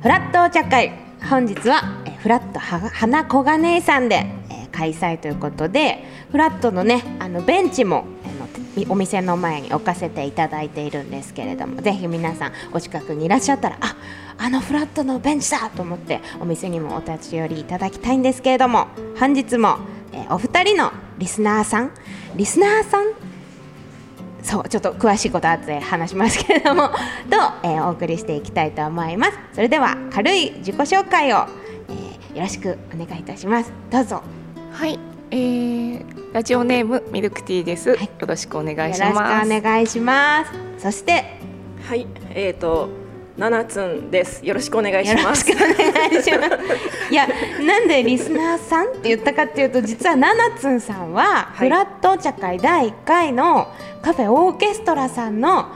[0.00, 0.92] フラットお茶会。
[1.28, 1.80] 本日は
[2.22, 4.26] フラットは花小金井さんで、
[4.70, 8.04] 開催ということでフラットのねあのベンチも
[8.88, 13.96] お店の前に置かせていただいているんですけれどもぜひ皆さんお近くにいらっしゃったらあ
[14.38, 15.68] あのフラットのベンチだ！
[15.70, 18.86] と思ってお店にもお立ち寄りいただきたいんですけれども
[19.18, 19.78] 本日も、
[20.12, 21.90] えお二人のリスナーさん
[22.36, 23.06] リスナーさん
[24.48, 26.88] そうちょっと詳しいことは後で話しますけれども
[27.28, 29.38] と、えーお送りしていきたいと思います。
[29.52, 31.46] それでは軽い自己紹介を、
[31.90, 33.72] えーよろしくお願いいたします。
[33.90, 34.22] どうぞ。
[34.72, 34.98] はい、
[35.30, 37.90] えー、ラジオネームミルクティーです。
[37.90, 38.04] はい。
[38.04, 39.52] よろしくお願いしよろしくます。
[39.52, 40.52] お願いします。
[40.78, 41.24] そして
[41.86, 42.88] はい、えっ、と、
[43.38, 44.44] 七つんです。
[44.44, 45.48] よろしくお願いします。
[45.48, 46.58] いします
[47.10, 47.26] いや
[47.64, 55.72] なんでリスナーさんって言ったかっていうと実はナナツンさんは、はいフラットお茶会第1回のカフェオーケストラさんの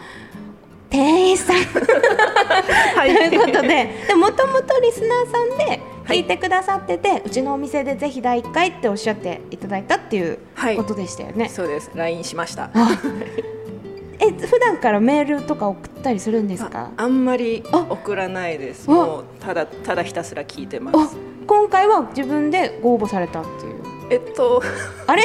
[0.91, 11.49] 店員さん はということで、でもともとリスナーさんで聞いてくださってて、うちのお店でぜひ第1回っておっしゃっていただいたっていうはいことでしたよね。
[11.49, 11.91] そうです。
[11.95, 12.71] ラインしました。
[14.23, 16.91] あえ普段からメールとか送ったりするんですか？
[16.97, 18.89] ああんまりあ送らないです。
[18.89, 21.17] あもうただただひたすら聞いてまあす。
[21.47, 24.63] 今回は自分でご応募されたっていうえっと、
[25.07, 25.23] あれ？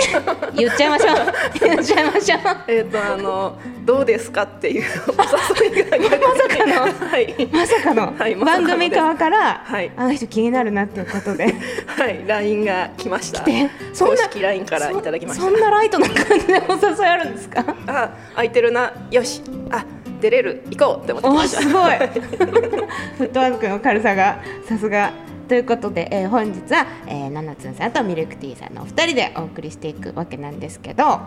[0.55, 1.15] 言っちゃいましょう。
[1.59, 2.39] 言っちゃいましょう。
[2.67, 7.07] えっとあのどうですかっていう お誘いが逆にまさかの？
[7.09, 7.47] はい。
[7.51, 8.13] まさかの？
[8.17, 8.65] はいまさかのです。
[8.65, 9.91] 番組側から、はい。
[9.97, 11.53] あの人気になるなっていうことで。
[11.87, 13.43] はいラインが来ました。
[13.43, 15.43] でそんな公式ラインからいただきました。
[15.43, 15.51] そ。
[15.51, 17.65] そんなライトな感じでお誘いあるんですか？
[17.87, 18.93] あ空いてるな。
[19.11, 19.41] よし。
[19.69, 19.83] あ
[20.21, 20.63] 出れる。
[20.71, 21.61] 行こうって思っておました。
[21.61, 21.91] すごい。
[23.17, 25.11] フットワークの軽さがさすが
[25.47, 31.19] ということで、えー本日は、えー、ナナツンさんとミルクティーさんのお二人でお送りしていくわけなんですけど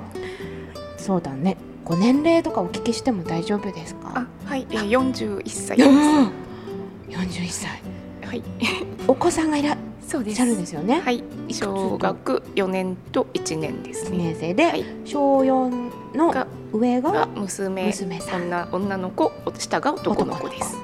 [0.99, 1.57] そうだね。
[1.85, 4.13] ご年齢とかお聞きしても大丈夫ですか？
[4.15, 5.89] あ、はい、えー、41歳です。
[5.89, 6.31] ー
[7.09, 7.71] 41歳。
[8.29, 8.43] はい、
[9.09, 9.77] お子さんがいらっ
[10.11, 10.57] そうです。
[10.57, 14.19] ですよね、はい、小学4年と1年です1ね。
[14.19, 14.85] 年生で、はい。
[15.05, 17.87] 小4のが上がが娘。
[17.87, 18.43] 娘さん。
[18.43, 20.77] 女女の子、下が男の子です。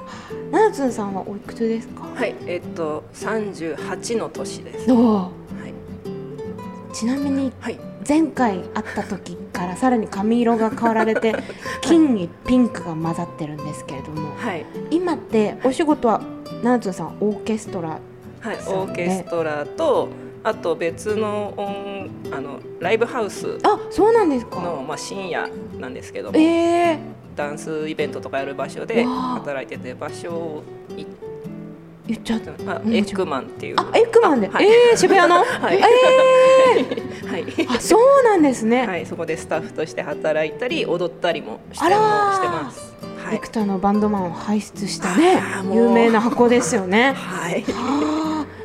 [0.49, 2.03] ナナツンさんはおいくつですか？
[2.15, 2.35] はい。
[2.45, 4.89] えっと三十八の年です。
[4.89, 5.29] は
[5.65, 6.95] い。
[6.95, 7.77] ちなみにはい。
[8.07, 11.35] 前回会った時からさらに髪色が変わられて
[11.81, 14.33] 金にピンクが混ざってるんですけれども。
[14.37, 14.65] はい。
[14.89, 16.21] 今ってお仕事は
[16.63, 17.99] ナナツンさんオーケストラ
[18.47, 20.09] はい、オーケストラと
[20.43, 24.61] あと別の音あのライブハウスあそうなんですか。
[24.61, 25.49] の、まあ、深夜
[25.79, 26.99] なんですけども、えー、
[27.35, 30.63] ダンスイベントとかやる場所で働いてて場所を
[30.95, 31.05] 行っ
[32.07, 32.71] 言っちゃった。
[32.71, 32.95] あうん。
[32.95, 33.75] エッグマンっていう。
[33.77, 34.65] あエッグマンで、あはい。
[34.65, 35.77] えー、渋谷の、 はい。
[35.77, 42.95] えはい、ー、あそうなんですね、はい、そこでスタッフとして働いたり踊ったりもしてます。
[43.21, 43.33] はい。
[43.33, 45.41] ビクターのバンドマンを輩出したね。
[45.73, 47.13] 有名な箱ですよね。
[47.13, 47.65] はい、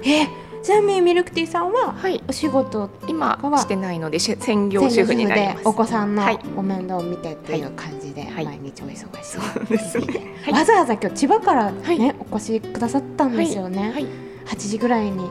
[0.05, 0.29] え
[0.63, 3.59] ちなみにミルクティーさんははい、お仕事今は？
[3.59, 5.57] してないのでし専業主婦になります。
[5.57, 6.39] でお子さんのはい。
[6.57, 8.45] お面倒を見てっていう感じではい。
[8.45, 10.37] 毎日お忙しい、そうですね。
[10.45, 10.55] はい。
[10.55, 12.15] わざわざ今日千葉からね、はい。
[12.31, 14.07] お越しくださったんですよね、はい、
[14.47, 15.31] 8時ぐらいに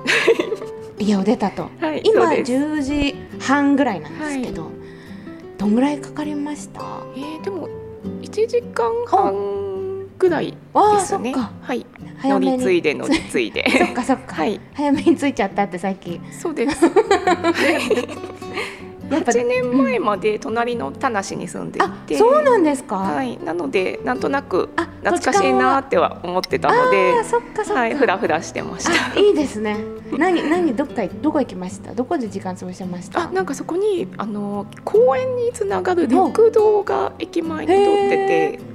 [1.00, 1.70] 家を出たと。
[1.80, 2.52] はい、今そうです。
[2.52, 4.70] 10時半ぐらいなんですけど、
[5.58, 6.82] どんぐらいかかりました？
[7.16, 7.70] えー、でも
[8.22, 9.34] 1時間半
[10.22, 10.56] ぐらいで
[11.00, 11.34] すね。
[11.34, 11.84] はい、
[12.20, 12.52] 早めに。
[12.52, 13.66] 乗り継いで乗り継いで。
[13.80, 16.22] そっかそっか、はい、早めに着いちゃったってさっき。
[16.32, 16.86] そうです。
[19.10, 28.92] やっぱ8年前まで隣の田無に住んでいあて、そうなんですか、はい、なのでなんとなくあ懐かしいなっては思ってたのであー、そっかそっか、はい、ふらふらしてました。
[29.14, 29.76] あいいですね。
[30.18, 31.94] 何何どっかどこ行きました？
[31.94, 33.24] どこで時間過ごしてました？
[33.24, 38.71] あなんかそこにあの公園につながる緑道が駅前に通ってて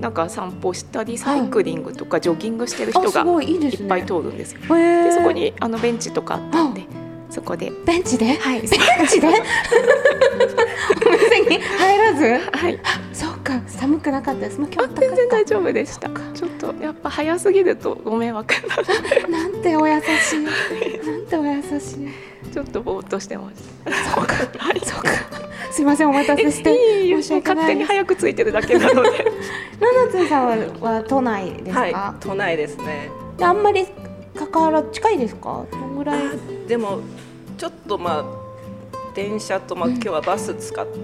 [0.00, 4.60] なんか散歩したりサイクリングとかジョギングしてる人がごいっぱい通るんですよ。
[4.60, 5.04] へー。
[5.04, 6.84] でそこにあのベンチとかあったんで
[7.30, 7.72] そこで。
[7.84, 8.34] ベンチで？
[8.36, 8.60] はい。
[8.60, 8.70] ベン
[9.08, 9.28] チで？
[11.06, 12.24] お店に入らず？
[12.52, 12.78] はい。
[13.12, 13.60] そうか。
[13.66, 14.60] 寒くなかったです。
[14.60, 16.08] もう今あ日全然大丈夫でした。
[16.34, 18.54] ちょっとやっぱ早すぎるとご迷惑
[19.28, 21.06] な なんてお優しい。
[21.06, 22.08] なんてお優しい
[22.56, 23.92] ちょっとぼーっとしてました。
[24.14, 24.34] そうか。
[24.34, 25.10] そうか
[25.70, 29.30] すいませんお待たせしていい勝手に早くついてるだけなので。
[29.78, 33.10] ナナツさんはは都内ですか、はい、都内ですね。
[33.36, 33.86] であんまり
[34.34, 35.66] 関わら近いですか？
[35.70, 36.28] どのぐらい？
[36.28, 36.30] あ
[36.66, 37.00] でも
[37.58, 38.24] ちょっとまあ
[39.14, 40.98] 電車とまあ今日はバス使って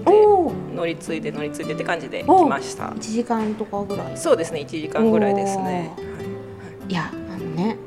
[0.75, 2.85] 乗り継いで乗り継いでって感じでお来ました。
[2.85, 2.99] 1。
[2.99, 4.17] 時間とかぐらい。
[4.17, 5.91] そうですね、1時間ぐらいですね。
[6.89, 6.93] い。
[6.95, 7.77] やあのねはい、はい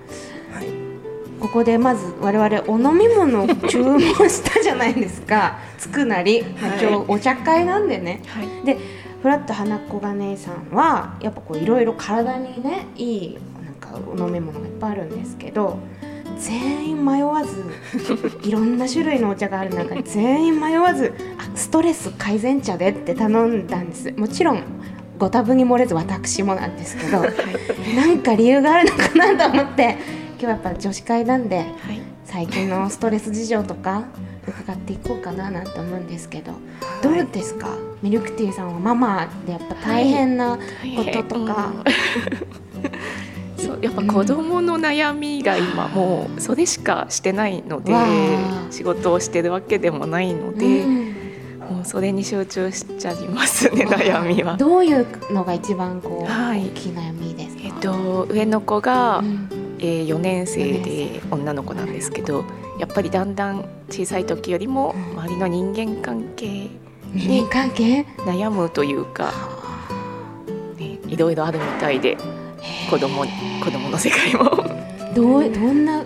[1.46, 5.58] ここでまず我々お飲み物を注文したじゃないですか。
[5.78, 8.20] つくなり、今日お茶会なんでね。
[8.26, 8.66] はい。
[8.66, 8.76] で
[9.22, 15.78] フラット花子が姉さんはやっぱこういろいろ体にねいいなんかう飲み物がいっぱいあるんですけど
[16.38, 17.64] 全員迷わず
[18.42, 24.12] いろんな種類のお茶がある中に全員迷わずあストレス改善茶でって頼んだんです。
[24.16, 24.62] もちろん
[25.18, 27.22] ご多分に漏れず私もなんですけど、
[27.94, 29.96] なんか理由があるのかなと思って
[30.38, 32.00] 今日はやっぱ女子会なんではい。
[32.24, 34.02] 最近のストレス事情とか
[34.48, 36.52] 伺っていこうかななんて思うんですけど
[37.02, 37.68] どうですか？
[38.02, 41.72] ミルクティーさんはママでやっぱ大変なこととか、
[43.56, 43.62] うん。
[43.64, 48.66] そうやっぱ子供の悩みが今もうそれしかしてないのでわあ。
[48.70, 51.04] 仕事をしてるわけでもないので、うん。
[51.76, 54.56] もうそれに集中しちゃいますね悩みは。
[54.56, 56.66] どういうのが一番こう、はい。
[56.66, 57.62] 大きい悩みですか？
[57.64, 62.44] えっと上の子が、うんえー、4年生四で女の子なんですけど
[62.78, 65.18] やっぱりだんだん小さい時よりもうん。
[65.20, 66.68] 周りの人間関係
[67.14, 68.04] 人間関係？
[68.26, 69.32] 悩むというか、
[70.78, 72.16] ね、いろいろあるみたいで
[72.90, 73.24] 子供
[73.62, 74.44] 子供の世界も。
[75.14, 76.04] どうどんなあ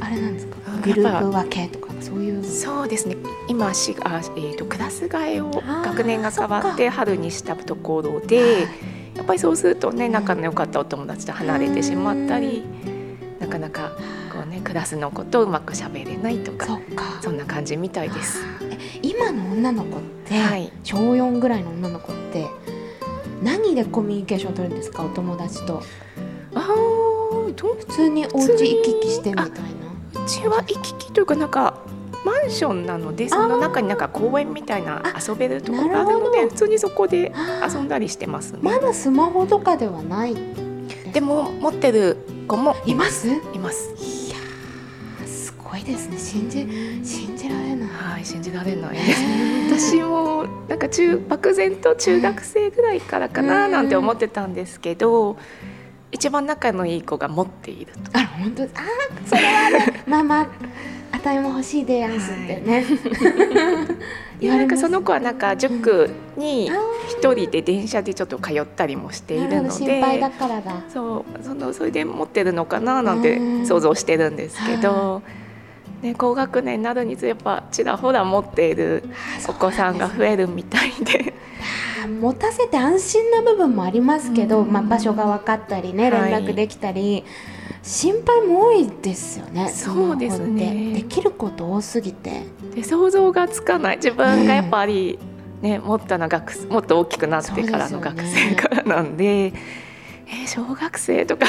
[0.00, 0.56] あれなんですか？
[0.66, 2.42] あグループ分けとかそういう。
[2.44, 3.16] そうですね。
[3.48, 5.50] 今しあ、えー、とクラス替えを
[5.84, 8.62] 学年が変わそっって春にしたところで
[9.14, 12.99] やっぱりそうするとね仲の良かったお友達と離れてしまったりな
[13.50, 13.90] かなか
[14.32, 16.80] こう、ね、クラスの子とうまくしゃべれないとか
[17.20, 18.40] そんな感じみたいです。
[18.62, 20.72] え今の女の子って、はい。
[20.84, 22.46] 小4ぐらいの女の子って
[23.42, 25.02] 何でコミュニケーション取るんですか？
[25.04, 25.82] お友達と。
[26.54, 29.56] あーどう普通にお家行き来してみたいな。
[30.24, 31.78] うちは行き来というかなんか
[32.24, 37.32] マンションなのでその中になんか公園みたいなあ遊べるところがあるので普通にそこで
[37.66, 38.58] 遊んだりしてますね。
[38.62, 40.36] まだスマホとかではない
[41.12, 42.18] でも持ってる
[42.50, 43.94] 子もいますいやいます。
[45.22, 46.66] ーすごいですね信じ
[47.08, 49.22] 信じられないはい信じられないです。
[49.92, 55.36] 私もなんか中漠然と中学生ぐらいからかななんて思ってたんですけど、
[56.10, 58.00] 一番仲のいい子が持っていると。
[58.18, 58.62] あら本当？
[58.64, 58.70] あー
[59.26, 60.48] それはね ママ
[61.12, 62.84] あたいも欲しいでやんすってね、
[64.40, 66.70] いやなんかその子子はなんか塾に
[67.08, 69.70] 一人で電車でちょっと通ったりもしているので。
[69.70, 70.72] 心配だからだ。
[70.92, 73.66] そうそのそれで持ってるのかななんてうん。
[73.66, 75.22] 想像してるんですけど、
[76.02, 79.02] ね、高学年になるにつれやっぱちらほら持っている
[79.48, 81.34] お子さんが増えるみたいで。
[82.20, 84.72] 持たせて安心な部分もありますけど、うん。
[84.72, 86.32] まあ、場所が分かったりね連はい。
[86.32, 87.24] 絡できたり、
[87.82, 90.92] 心配も多いですよねそうですね。
[90.94, 92.44] できること多すぎて。
[92.74, 93.96] で想像がつかない。
[93.96, 95.18] 自分がやっぱり、
[95.62, 99.24] ね、もっとな学生もっと大きくなってからの学生からなんで。
[99.24, 99.52] えー
[100.46, 101.44] 小学生とか、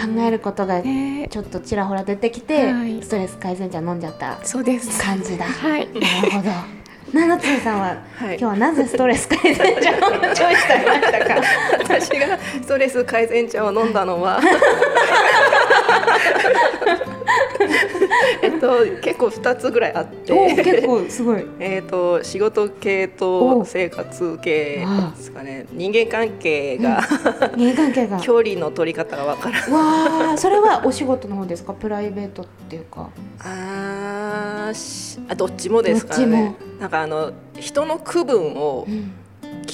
[0.00, 3.02] 考えることがね、ちょっとちらほら出てきて、はい。
[3.02, 5.02] ストレス改善茶飲んじゃったそうです。
[5.02, 5.44] 感じだ。
[5.44, 5.88] はい。
[5.88, 6.81] なるほど。
[7.12, 11.42] 七つさんは、はい今日はなぜストレス改善茶をチョイスされましたか？
[11.82, 14.40] 私がストレス改善茶を飲んだのは
[18.42, 21.44] えっと結構2つぐらいあっおて結構すごい。
[21.60, 24.86] えっと仕事系と生活系
[25.16, 25.66] ですかね。
[25.72, 27.00] 人間関係が、
[27.56, 28.20] 人間関係が。
[28.20, 29.78] 距離の取り方がわからないわ
[30.34, 33.10] あ、それはお仕事の方ですか、プライベートっていうか。
[33.44, 34.72] あ
[35.28, 39.12] あどっちもですかどっねなんかあの人の区分をうん、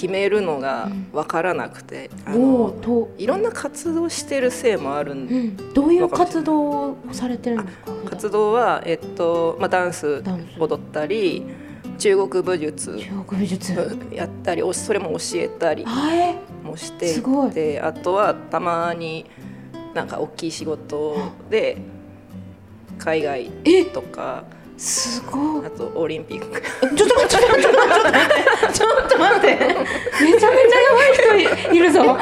[0.01, 7.93] 決めるのがわからなくて、あおおのと、いろんな活動してるせいもあるんでうん、どういう活動をされてるんですか。
[8.09, 10.23] 活動は、えっとまあ、ダンス
[10.57, 11.43] 踊ったり
[11.99, 12.97] 中国武術。
[14.13, 15.85] やったりおそれも教えたり
[16.63, 17.51] もしてすごい。
[17.51, 19.27] であとはたまに
[19.95, 21.17] なんか大きい仕事
[21.51, 21.77] で
[22.99, 23.85] 海外え？
[23.85, 24.45] とか
[24.79, 25.71] すごいあ。
[25.71, 26.63] とオリンピック
[26.97, 28.19] ちょっと待って、ちょっと待って、
[28.73, 29.47] ちょっと待って、
[30.23, 32.17] めちゃめちゃやばい人いいるぞ。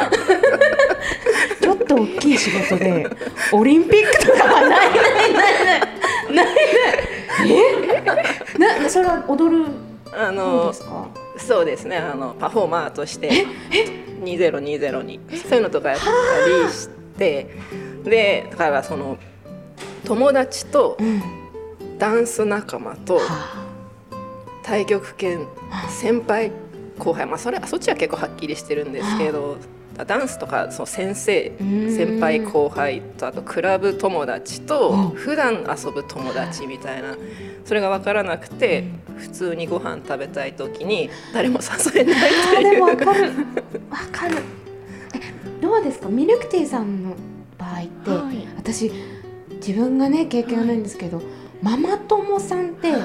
[1.61, 3.07] ちょっと大きい仕事で、
[3.53, 5.85] オリンピックとかはないないないない
[6.31, 7.51] ないない。
[7.51, 8.83] え？
[8.83, 9.67] な、それは踊る
[10.11, 10.73] 方あの？
[11.39, 13.47] そうですねあのパフォーマーとして
[14.23, 16.07] 2020にそういうのとかやった
[16.65, 17.55] りして
[18.05, 19.19] でだからその
[20.07, 21.36] 友達とうん。
[21.99, 23.67] ダンス仲間とは
[24.63, 25.47] 太極拳
[25.89, 26.53] 先輩
[26.99, 29.57] 後輩まあそれそっちは結構はっきりしてるんですけど
[30.07, 37.17] ダンスとかその先生うん先輩後輩とあとクラブ友達うんと普段遊ぶ友達みたいな
[37.65, 38.85] それが分からなくて
[39.17, 43.31] 普通にご飯食べたい時に誰も誘えないっていうーでもわかる。
[43.91, 44.37] わかる。
[45.15, 46.09] え、どうですか？
[46.09, 47.17] ミルクティーさんの
[47.57, 48.11] 場合って。
[48.11, 48.93] はい私
[49.57, 51.23] 自分がね経験はないんですけど、
[51.67, 53.03] ママ友さんって一はい。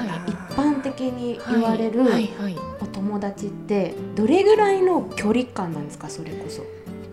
[0.54, 2.02] 般的に言われる
[2.80, 6.08] お友達ってどれぐらいの距離感なんですか？
[6.08, 6.62] それこそ。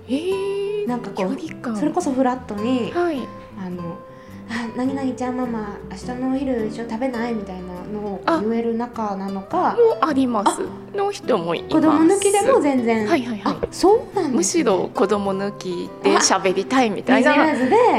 [0.08, 3.20] えー、なんかこうそれこそフラットにはい。
[3.60, 3.98] あの
[4.51, 7.34] あ何々ちゃんママ明日のお昼一緒に食べない？
[7.34, 8.41] みたいなのをあ。
[8.41, 10.62] 言える仲なのかもあります。
[10.96, 11.75] の人もいます。
[11.75, 13.56] 子供抜きでも全然、はいはいはい。
[13.56, 17.34] あそうなんです、ね、むしろ子供抜きで喋りたいみたいな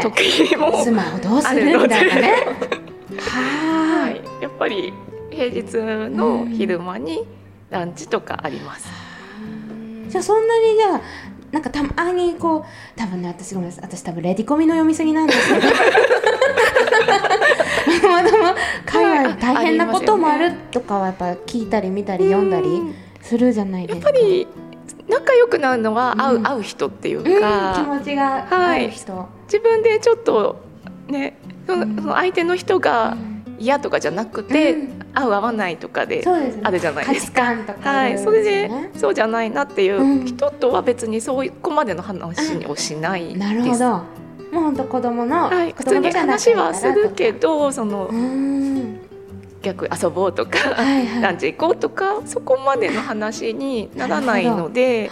[0.02, 0.84] 時もで。
[0.84, 1.78] スマホどうする？
[1.82, 2.34] みたいなね
[3.18, 4.16] ははい。
[4.16, 4.92] いやっぱり
[5.30, 5.76] 平日
[6.14, 7.26] の昼間に
[7.70, 8.88] ランチとかあります、
[10.08, 11.00] じゃあそんなにじゃあ
[11.52, 12.64] なんかたまにこう
[12.98, 13.84] 多分ね私ごめんなさい。
[13.84, 15.66] 私多分レディコミの読みすぎなんですけど。
[18.08, 18.54] まだま
[18.86, 22.82] 海外大変なこともあるとかはやっぱ聞いたり見たり読んだり
[23.20, 24.10] するじゃないやですか。
[24.10, 24.46] っぱり
[25.08, 26.42] 仲良くなるのは会う,、うん。
[26.44, 30.56] 会う人っていううん、気か、持ちがある人、自分でちょっと
[31.08, 31.36] ね
[31.72, 31.96] うん。
[31.96, 33.16] その相手の人が
[33.58, 35.00] 嫌とかじゃなくて、うん。
[35.12, 36.22] 合う合わないとかで
[36.62, 37.56] あるじゃないですか。
[37.80, 43.38] はい、それでそうじゃないなっていう人とは別にそこまでの話をしないです。
[43.38, 43.88] なるほど。
[44.52, 48.08] もう本当子供の、はい、子普通に話はするけどその
[49.62, 51.22] 逆遊ぼうとか、はいはい。
[51.22, 55.10] ランチ行こうとかそこまでの話にならないので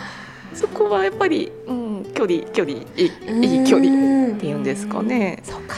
[0.54, 5.40] そこはやっぱり、うん、距離距離いいいい距離っていうんですかね。
[5.42, 5.77] そっかそ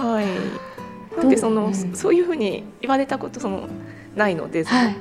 [0.00, 1.16] はい。
[1.16, 1.74] なんでその、うん。
[1.94, 3.68] そういうふうに言われたことその
[4.16, 4.96] ないので、はい。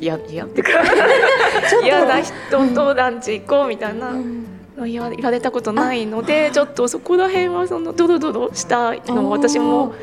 [0.00, 0.70] いやいやってか
[1.82, 2.32] 嫌な人
[2.74, 4.46] とランチ行こうみたいなうん。
[4.78, 9.94] の言わ言われたことないのでちょっとそこら辺はそのドロドロしたのを私も、ね、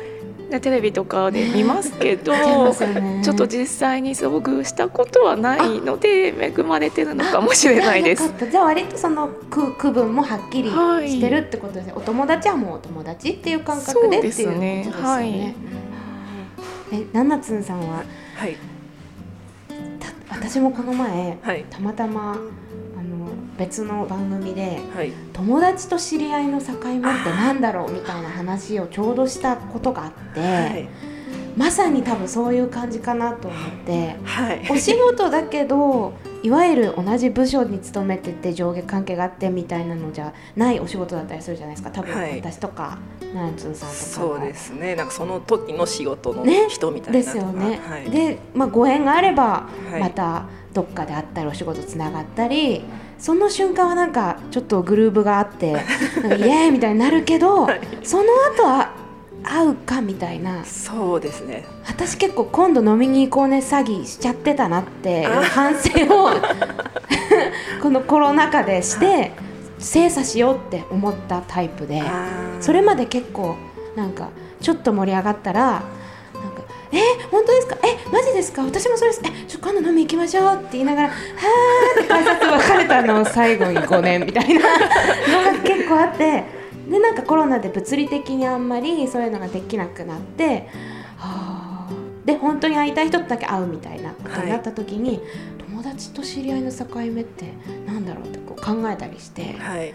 [0.60, 3.22] テレビとかで見ますけど、ね。
[3.22, 8.32] ちょっと実際に遭遇したことはないので恵まれてるのかもしれないです。
[8.50, 11.10] じゃあ割とその区区分もはっきりはい。
[11.10, 14.84] してるってことですね、お友達はもうお友達っていう感覚でっていうことですね。
[14.84, 14.92] ね。
[14.92, 15.54] はい。
[16.92, 18.04] えナナツンさんは
[18.36, 18.56] はい。
[19.98, 21.64] た私もこの前はい。
[21.68, 22.36] たまたま
[23.58, 25.12] 別の番組ではい。
[25.32, 30.88] 友達と知り合いの境目ってなんだろうみたいな話をちょうどしたことがあって、はい。
[31.56, 34.66] まさに多分そういう感じかなと思ってはい。
[34.70, 41.90] お仕事だけどいわゆる同じ部署に勤めてて上下関係があってみたいなのじゃないお仕事だったりするじゃないですか。
[41.90, 42.38] 多分はい。
[42.38, 42.98] 私とか
[43.34, 44.94] ナナツンさんとかそうですね。
[44.94, 50.00] なんかその時の仕事のね人みたいなですよね、はい、で、まあ、ご縁があればはい。
[50.00, 50.44] また
[50.74, 52.84] どっかで会ったりお仕事つながったり
[53.18, 55.72] その瞬間はなんかちょっとグルーブがあって
[56.22, 57.80] なんかイエーイみたいになるけど、はい。
[58.02, 58.90] その後は
[59.42, 60.64] 会うかみたいな。
[60.64, 61.64] そうですね。
[61.86, 66.30] 私結構今度飲みに行こうね詐欺しちゃってたなって反省を
[67.82, 69.32] このコロナ禍でして
[69.78, 72.02] 精査しようって思ったタイプで。
[72.60, 73.56] それまで結構
[73.94, 74.28] なんか
[74.60, 75.82] ちょっと盛り上がったら
[76.92, 77.76] なんか「え本当ですか？
[77.84, 78.62] えマジですか？
[78.62, 79.22] 私もそれです。
[79.24, 84.60] えちょ今度飲み行きましょう」って言いながら「はーって改札別れたのを最後に5年みたいな。
[85.50, 86.44] のが結構あって
[86.88, 90.68] でなんかコロナで物理的にあんまりそういうのができなくなって
[91.16, 92.26] はー。
[92.26, 95.20] で本当に会いたい人とだけ会うみたいなことになった時に、
[95.70, 97.52] 友達と知り合いの境目って
[97.86, 99.94] なんだろうってこう考えたりしてはい。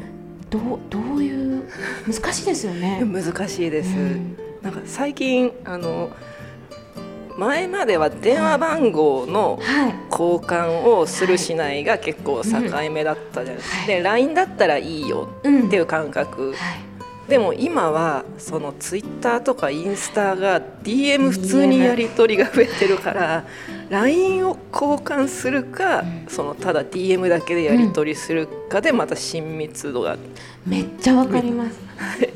[0.50, 1.64] どうどういう
[2.08, 3.02] 難しいですよね。
[3.08, 4.38] 難しいです、うん。
[4.62, 6.10] なんか最近あの
[7.38, 9.96] 前までは電話番号のはい。
[10.12, 12.60] 交換をするしないが結構境
[12.92, 13.88] 目だったじゃないですか、はい。
[13.88, 16.91] で LINE だったらいいようんっていう感覚、はい
[17.32, 23.46] でも今はそのツイッターとかインスタが DM 普通にやり取りが増えてるから
[23.90, 30.18] LINE を交換するか、うんそのただ DM だけでやり取りするかでまた親密度が、
[30.66, 31.78] めっちゃわかります。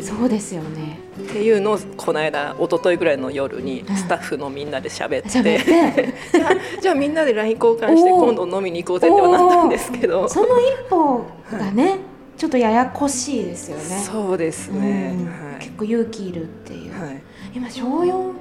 [0.01, 0.99] そうですよね。
[1.17, 3.95] っていうのをこの間一昨日ぐらいの夜にうん。
[3.95, 10.27] スタッフのみんなで喋って、喋って、 じゃあじゃあみんなで LINE 交換して今度飲みに行こうぜってはなったんですけど。
[10.27, 11.99] その一歩がね、
[12.45, 13.83] ちょっとややこしいですよね。
[14.05, 15.25] そうですね、うん。
[15.25, 15.59] はい。
[15.61, 16.93] 結構勇気いるっていう。
[16.93, 17.23] はい。
[17.55, 18.33] 今小4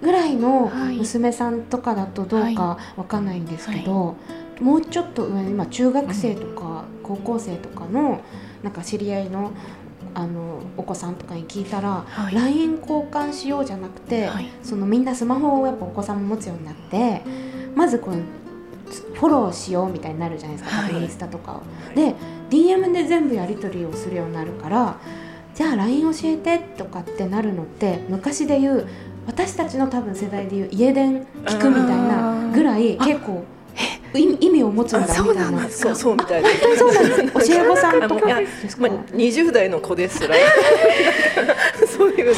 [0.00, 0.96] ぐらいのはい。
[0.96, 4.16] 娘さんとかだとどうかわかんないんですけど、
[4.58, 8.22] もうちょっと上今中学生とか高校生とかの
[8.62, 9.50] なんか知り合いの
[10.14, 12.34] あのお子さんとかに聞いたら、はい。
[12.34, 14.48] LINE 交換しようじゃなくて、はい。
[14.62, 17.20] そのみんなスマホをやっぱお子さんも持つようになって
[17.74, 18.16] まずこの
[19.14, 21.02] フォローしようみたいになるじゃないですか、はい。
[21.02, 21.62] インスタとかを。
[21.94, 22.14] で
[22.52, 24.98] DM で全部やり取りをするようになるから
[25.54, 28.86] じゃあ LINE 教えてとかってなるのって昔で言う
[29.26, 33.44] 私たちの多分世代で言う家電聞くみたいなぐらい結構
[34.14, 35.64] 意味を持つんだみたいそうなんな。
[35.64, 37.48] ですそうそうみたいです本当にそうなんです。
[37.50, 40.34] 教え子さんとかですかまあ、20代の子ですら
[41.86, 42.34] そういう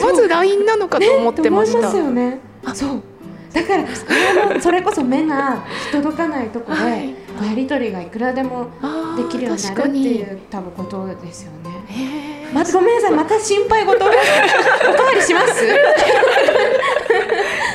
[0.00, 1.78] まず LINE なのかと思ってました。
[1.78, 2.38] ね、と思いますよね。
[2.74, 3.02] そう。
[3.52, 7.14] だからそれこそ目が届かないところで、
[7.44, 8.68] やり取りがいくらでも
[9.16, 12.46] できるようになるっていう多分ことですよね。
[12.54, 13.98] まごめんなさいまた心配事 お
[14.94, 15.64] かわりします？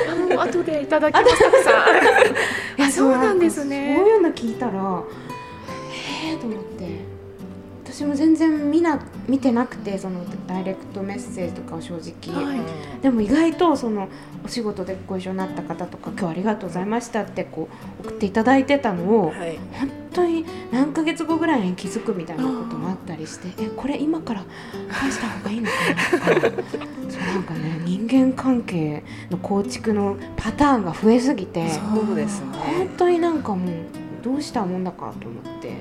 [0.09, 1.75] あの後でいただきますたくさん。
[2.87, 3.95] あそうなんですね。
[3.99, 4.71] そういうの聞いたら
[6.23, 6.80] ええと思って
[7.91, 13.01] 私も全然見な見てなくてそのダイレクトメッセージとかを正直、はい。
[13.01, 14.07] でも意外とその
[14.45, 17.67] お仕事でご一緒になった方とか今日ありがとうございましたってこ
[18.03, 19.57] う送っていただいてたのを、はい。
[19.73, 24.43] 本当に何ヶ月後ぐらいに気づくみたいなこともあったりしてえこれ今から
[24.89, 26.63] 返した方がいいのかなとか
[27.09, 33.69] そうなんかね 人間関係の構築のパターンが増えすぎてそうです本ね当になんかもう
[34.21, 35.77] どうしたもんだかと思って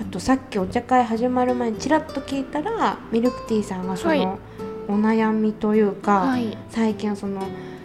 [0.00, 4.24] あとさっきお茶会始まる前にちらっと聞いたらミルクティーさんがそはい。
[4.24, 4.38] の
[4.88, 6.56] お悩みというか、はい。
[6.70, 7.42] 最近その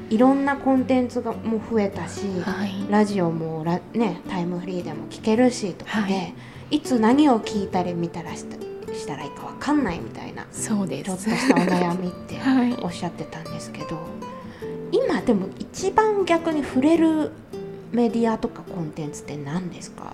[0.10, 2.70] いろんなコンテンツがもう増えたし、はい。
[2.90, 6.20] ラジオもラ、ね、タイムフリーでも聞けるしとかで、、は
[6.72, 8.56] いつ何を聞いたり見たらした
[8.96, 11.06] したらいいかわかんないみたいなそうです。
[11.06, 11.24] ちょっと。
[11.24, 12.74] したお悩みって はい。
[12.82, 13.98] おっしゃってたんですけど
[14.92, 17.32] 今でも一番逆に触れる
[17.92, 20.14] メディアとかコンテンツって何ですか？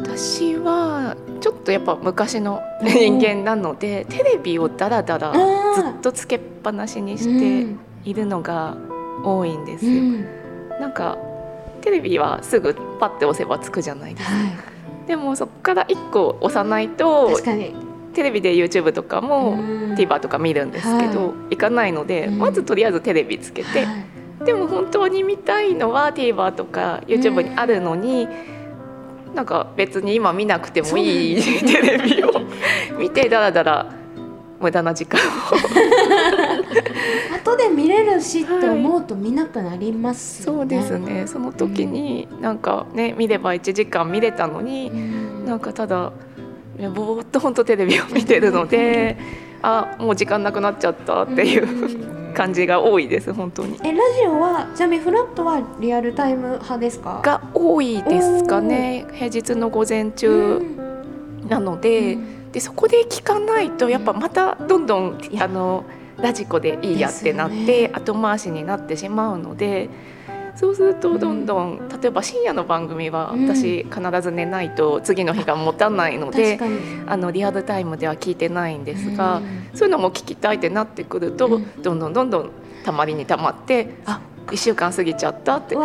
[0.00, 8.76] 私はちょっとやっぱ昔の人間なので、テレビをダラダラあーずっとつけっぱなしにうしてんいるのが
[9.24, 9.90] 多いんですよ。
[9.90, 10.26] うん。
[10.80, 11.18] なんか
[11.80, 14.34] テレビはすぐパッて押せばつくじゃないですか。
[14.34, 14.44] は
[15.06, 17.36] でもそこから一個押さないい、と
[18.14, 19.94] テレビで YouTube とかもうん。
[19.94, 22.38] TVer とか見るんですけど、は行かないので、うん。
[22.38, 23.96] まずとりあえずテレビつけて、は
[24.42, 24.44] い。
[24.44, 28.28] でも本当に見たいのは TVer とか YouTube にあるのに、
[29.34, 32.32] なんか別に今見なくてもいいテレビを。
[32.98, 33.92] 見てだらだら
[34.60, 35.24] 無駄な時間を。
[37.34, 41.26] 後で見れるしって思うと見なくなりますよね、そうですね。
[41.26, 45.46] その時になんかね見れば1時間見れたのにうん。
[45.46, 46.12] なんかただ
[46.76, 49.16] ねぼーっと本当テレビを見てるので
[49.62, 53.78] あもう時間なくなっちゃったっていう感じが多いです本当に。
[53.82, 57.20] えラジオはちなみにフラットはリアルタイム派ですか？
[57.24, 59.06] が多いですかね。
[59.12, 60.62] 平日の午前中
[61.48, 62.18] なので,、
[62.52, 65.44] でそこで聞かないとやっぱまたどんどんいや。
[65.44, 65.84] あの
[66.20, 69.88] ラジコでいいやってなって、後回しになってしまうので
[70.58, 73.46] そうするとどんどん、例えば深夜の番組はうん。
[73.46, 76.80] 私必ず寝ないと次の日が持たないので、確かに。
[77.06, 79.70] あのリアルタイムでは聞いてないんですが、うん。
[79.72, 81.82] そういうのも聞きたいってなってくると、うん。
[81.82, 82.50] どんどんどんどん
[82.84, 85.76] たまりにたまってあ1週間過ぎちゃったって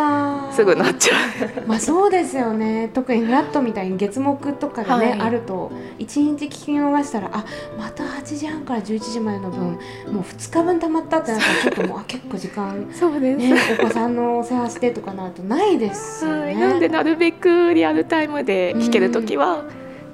[0.52, 1.16] すぐなっちゃ
[1.64, 1.66] う。
[1.66, 2.90] まあそうですよね。
[2.92, 5.20] 特にフラットみたいに月木とかでね、はい。
[5.20, 7.44] あると1日聞き逃したらあ
[7.78, 9.78] また8時半から11時までの分もう
[10.20, 13.38] 2日分たまったってなったらちょっともうあ 結構時間 そうです。
[13.38, 16.44] ねお子さんのお世話してとかなるとないですよね。
[16.44, 19.64] はい、なんでなるべくリアルタイムで聞けるときは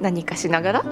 [0.00, 0.82] 何かしながら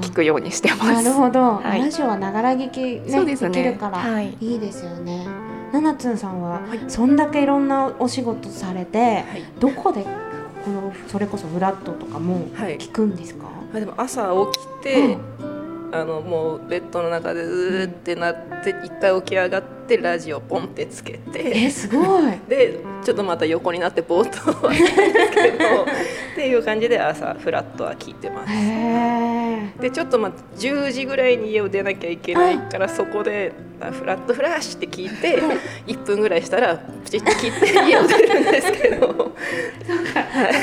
[0.00, 0.92] 聞くようにしてます。
[0.92, 1.80] なるほど、はい。
[1.80, 3.36] ラジオはながら聞き、ねね。
[3.36, 4.36] できるから、はい。
[4.40, 5.26] いいですよね。
[5.72, 6.80] ななつんさんは、はい。
[6.88, 9.44] そんだけいろんなお仕事されて、はい。
[9.58, 10.04] どこで
[10.64, 12.78] このそれこそフラットとかもはい。
[12.78, 15.18] 聞くんですか、まあでも朝起きて、
[15.90, 21.64] あのもうベッドの中でうーってなって一回起き上がってラジオポンってつけて。
[21.64, 22.38] えすごい。
[22.48, 29.80] でちょっとまた横になってぼーっとっていう感じで朝フラットは聞いてます。
[29.80, 35.40] でちょっとまあ10時ぐらいに家を出なきゃいけないからそこであフラットフラッシュって聞いて
[35.86, 39.08] 1分ぐらいしたらプチッと切って家を出るんですけど。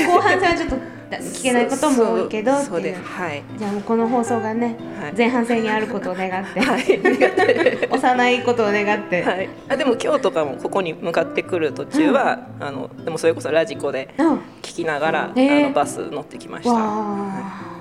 [0.06, 3.44] 後半戦はちょっと聞けないことも多いけどはい。
[3.58, 5.14] じゃあもうこの放送がねはい。
[5.16, 7.88] 前半戦にあることを願って、はい。
[7.92, 14.34] 幼いことを願って、はい、あでも今日とかもここに向かってくる途中は、あのでもそれこそラジコでうん。
[14.62, 15.66] 聞きながら、へー。
[15.66, 16.72] あのバス乗ってきました。
[16.72, 17.76] わはあ、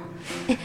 [0.49, 0.57] え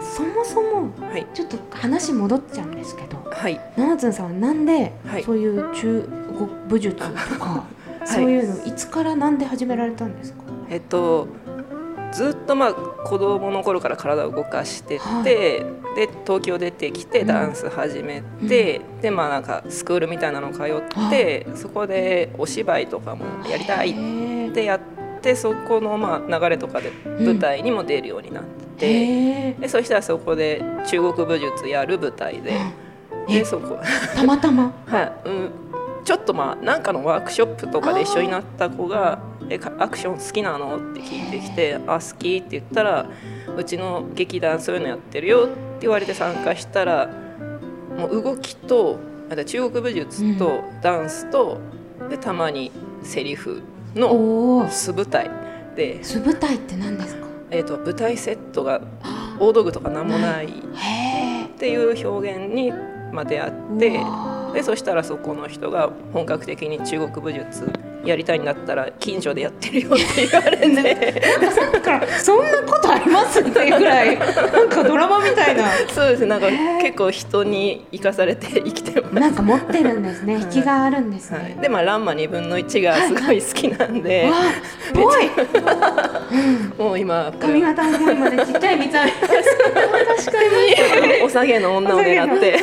[0.00, 5.24] そもそもい、ちょっと話戻っちゃうんですけどはい、七つんさんはなんで、はい。
[5.24, 7.04] そういう中国武術と
[7.38, 7.64] か、
[8.06, 10.38] そういうのいつからなんで始められたんですか、
[10.70, 11.26] えっと
[12.14, 15.24] ずっとまあ子供の頃から体を動かしてて、はい。
[15.24, 15.64] で
[16.24, 17.26] 東京出てきてうん。
[17.26, 23.94] ダンス始めて、でまあなんかスクールみたいなの通って、そこでお芝居とかもやりたいっ
[24.52, 24.80] てやっ
[25.20, 28.44] てそこのまあ流れとかで舞台にも出るようになっ
[28.78, 32.52] て、へでそしたらそこで中国武術やる舞台で。
[32.52, 32.84] え
[33.26, 33.80] でそこー
[34.16, 34.72] たまたま？
[34.86, 35.50] はい、うん、
[36.04, 39.18] ちょっとまあなんかのワークショップとかで一緒になった子が
[39.50, 43.06] 「えかアクション好きなの?」って聞いてきて「あ好き」って言ったら
[43.56, 45.52] 「うちの劇団そういうのやってるよ」って
[45.82, 47.08] 言われて参加したら
[47.98, 48.98] もう動きと
[49.46, 51.58] 中国武術とダンスと
[52.10, 52.70] でたまに
[53.02, 53.62] セリフ
[53.94, 55.30] の素舞台
[55.76, 57.26] で、素舞台って何ですか？
[57.50, 58.80] えー、と舞台セットが
[59.38, 62.72] 大道具とか何もないっへていう表現に
[63.12, 64.00] まあ出会っえて
[64.54, 67.70] でそしたらそこの人が本格的に中国武術
[68.04, 71.22] やりたいんだったら近所でやってるよって言われて。
[71.72, 73.40] だからそんなことあります？
[73.40, 75.64] っていうぐらいなんかドラマみたいな。
[75.88, 76.26] そうですね。
[76.26, 76.48] なんか
[76.82, 79.14] 結構人に生かされて生きてます。
[79.14, 80.34] なんか持ってるんですね。
[80.34, 80.42] はい。
[80.44, 84.42] 引きがあるんですはい、ね、でまあ「ランマ2分の1」がすごい好きなんで、わあ
[84.94, 85.30] ぽい、う
[86.82, 90.32] んもう今こ髪れ型も今ねちっちゃい三つ編み 確か
[91.18, 91.22] に。
[91.22, 92.58] お下げの女を狙って、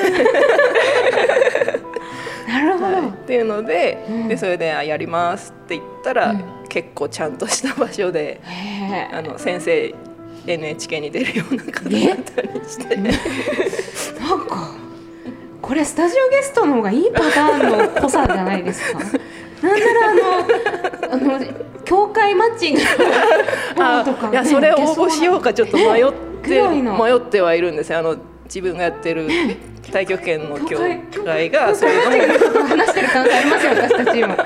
[2.51, 4.27] なるほど、はい、っていうので,、うん。
[4.27, 6.43] でそれであ「やります」って言ったら、うん。
[6.69, 8.39] 結構ちゃんとした場所で
[9.11, 9.93] あの先生
[10.47, 12.95] NHK に出るような方だったりして。
[12.95, 13.13] なん
[14.47, 14.71] か
[15.61, 18.99] これスタジオゲストの方がいいパターンの濃さじゃないですか？
[19.61, 21.45] なんならあのあの
[21.85, 26.05] 教会マッチングとか、 ね、いやそれ応募しようかちょっと迷っ
[26.41, 27.99] ぐて迷ってはいるんですよ。
[27.99, 28.15] あの
[28.53, 29.29] 自分がやってる
[29.81, 30.77] 太極拳の協
[31.09, 34.37] 教会会がそういうのを話してる可能性ありますよ私たち今。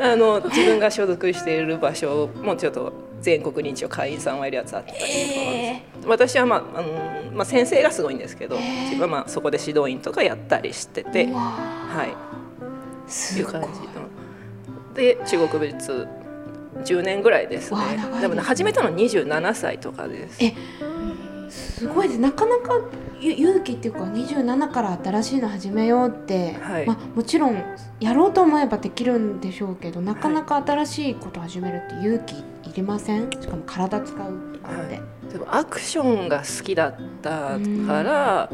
[0.00, 6.88] あの自分が所属している場所もちょっと全国に一応会員さんはいるやつあったりとか、え私は、まああの
[7.32, 13.54] まあ、先生がすごいんですけど、自分はまあそこで指導員とかやったりしてて、はい、ーすごい。
[13.54, 14.94] いう感じの。
[14.94, 16.08] で中国武術
[16.84, 17.76] 10年ぐらいですね。
[17.76, 18.20] わあ長いですね。
[18.22, 20.44] でもね始めたの27歳とかです。
[20.44, 20.54] え
[21.82, 22.20] すごいです。
[22.20, 22.80] なかなか
[23.20, 26.86] ゆ勇気っていうか27から新しいの始めようって、はい。
[26.86, 27.62] まあ、もちろん
[28.00, 33.30] やろうと思えばできるんでしょうけどなかなか新しいこと始めるって勇気いりません？
[33.30, 35.00] しかも体使うとかって、
[35.32, 38.48] でもアクションが好きだったから、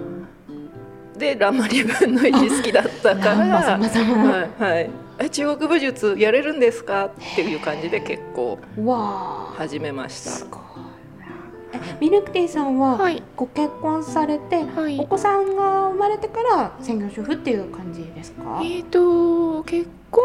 [1.19, 7.07] でラマリ分の1好きだったからはいはい、え中国武術やれるんですか？
[7.07, 8.59] っていう感じで結構
[9.57, 10.47] 始めました
[12.01, 13.23] ミルクティーさんははい。
[13.37, 14.99] ご結婚されて、はい。
[14.99, 18.61] お子さんが生まれてから専業主婦っていう感じですか？
[18.63, 20.23] えー、と結婚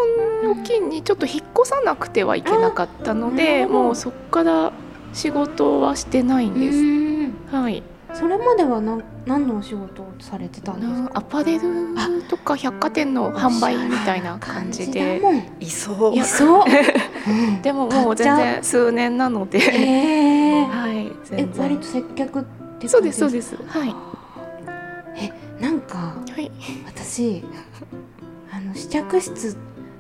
[0.52, 4.72] を機にちょっと引っ越さなくてはいけなかったのでもうそこから
[5.14, 6.78] 仕事はしてないんです。
[6.78, 7.62] うん。
[7.64, 11.00] はい、それまでは何何のお仕事をされてたんですか？
[11.02, 11.62] なアパレル
[12.30, 15.22] とか百貨店の販売みたいな感じで。
[15.60, 16.16] いそう。
[16.16, 16.64] いそう、
[17.28, 17.32] う。
[17.32, 22.44] んでももう全然数年なので、えー、はいえ割と接客っ
[22.80, 23.56] てそうですそうすです。
[23.66, 23.96] はい。
[25.18, 26.52] えなんかはい。
[26.86, 27.44] 私
[28.52, 29.56] あの試着室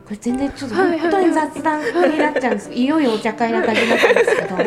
[0.06, 2.86] これ全然ちょっと本当に雑談になっちゃうんです、い。
[2.86, 4.58] よいよお茶会な感じになったんですけど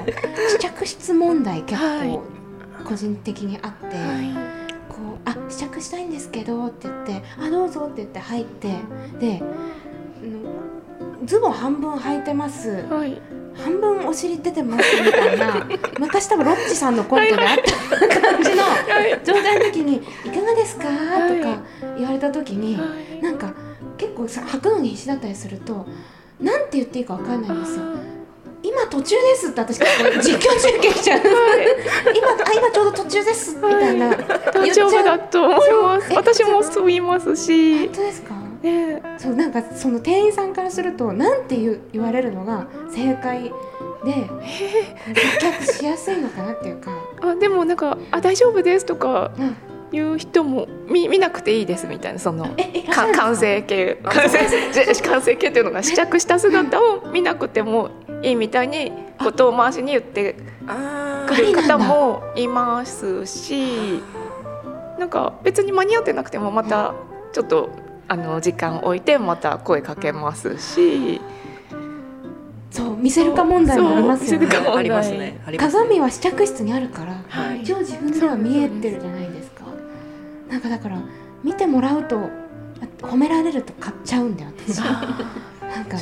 [0.48, 2.08] 試着室問題結はい。
[2.08, 2.22] 構
[2.84, 4.56] 個人的にあって、はい。
[4.88, 8.68] こうあ試着したいんですけどって言ってあどうぞって言って入って
[9.20, 9.42] で
[10.22, 12.70] うんズボン半分履いてます。
[12.88, 13.20] はい。
[13.54, 15.66] 半分お尻出てますみたいな
[15.98, 17.56] 昔多分ロッチさんのコントであっ
[17.98, 18.56] た 感じの
[19.24, 20.88] 状態の時に「いかがですか?」と
[21.42, 21.62] か
[21.96, 22.84] 言われた時には
[23.18, 23.22] い。
[23.22, 23.54] なんか
[23.96, 25.86] 結構さ履くのに必死だったりすると
[26.38, 27.82] なんて言っていいかわかんないんですよ。
[28.66, 34.10] 今途中ですって私実況中継しちゃう今あ今ちょうど途中ですみたいな。
[34.16, 36.12] 大丈夫だと思います。
[36.12, 37.86] え私もそう言いますし。
[37.86, 39.02] 本当ですかね。
[39.18, 43.52] そうなんかその店員さんからするとなんて言う言われるのが正解
[44.04, 44.28] で
[45.14, 46.90] 接客しやすいのかなっていうか、
[47.22, 49.30] あでもなんか「あ大丈夫です」とか。
[49.38, 49.56] うん、
[49.92, 52.48] 言う人も見見なくていいですみたいなその
[53.14, 53.98] 完成形。
[54.02, 54.38] 完成
[54.94, 57.90] じ 完成形っていうのが試着した姿を見なくても
[58.22, 64.02] いいみたいにこう遠回しに言ってあくる方もいますし
[64.98, 66.94] なんか別に間に合ってなくてもまた
[67.32, 67.70] ちょっと
[68.08, 71.20] あの時間置いてまた声かけますし。
[72.68, 75.38] そう見せるか問題もありますよね。
[75.56, 77.62] 鏡は試着室にあるからはい。
[77.62, 79.45] 一応自分では見えてるじゃないですか
[80.48, 80.98] なんかだから
[81.42, 85.96] 見てもらうとあ褒められると買っちゃうんだよ私 なんか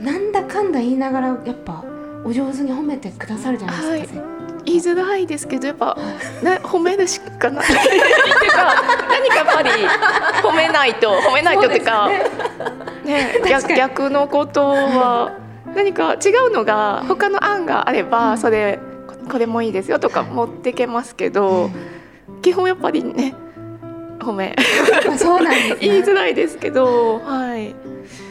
[0.00, 1.84] なんだかんだ言いながらやっぱ
[2.24, 4.22] お上手に褒めてくださるじゃないですか、
[4.64, 5.96] 言いづらいですけどやっぱ、
[6.42, 7.64] ね、褒めるしかない。
[7.64, 8.74] っていうか
[9.08, 9.70] 何かやっぱり
[10.42, 12.08] 褒めないと褒めないとっていうか
[13.04, 13.40] ね。
[13.42, 13.50] 確かに。
[13.50, 15.32] 逆逆のことは
[15.74, 21.70] 何か違うのが他の案があればそれここれもいいですよとか持ってけますけど
[22.42, 23.34] 基本やっぱりね
[24.22, 24.54] 褒め
[25.06, 25.76] まあそうなんですね。
[25.80, 27.74] 言いづらいですけどはい。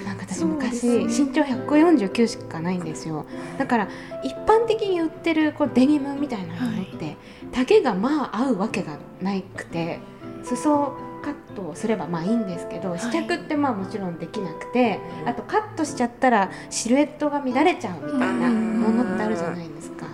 [0.06, 1.06] なんか私昔、ね。
[1.06, 3.26] 身長149しかないんですよ。
[3.58, 3.88] だから
[4.24, 7.18] 一般的に売ってるこうデニムみたいなものって、
[7.52, 10.00] 丈がまあ合うわけがないくて
[10.44, 20.08] 裾カットをすればまあいいんですけど試着ってまあもちろんできなくて、あとカットしちゃったらシルエットが乱れちゃうみたいなものってあるじゃないですか。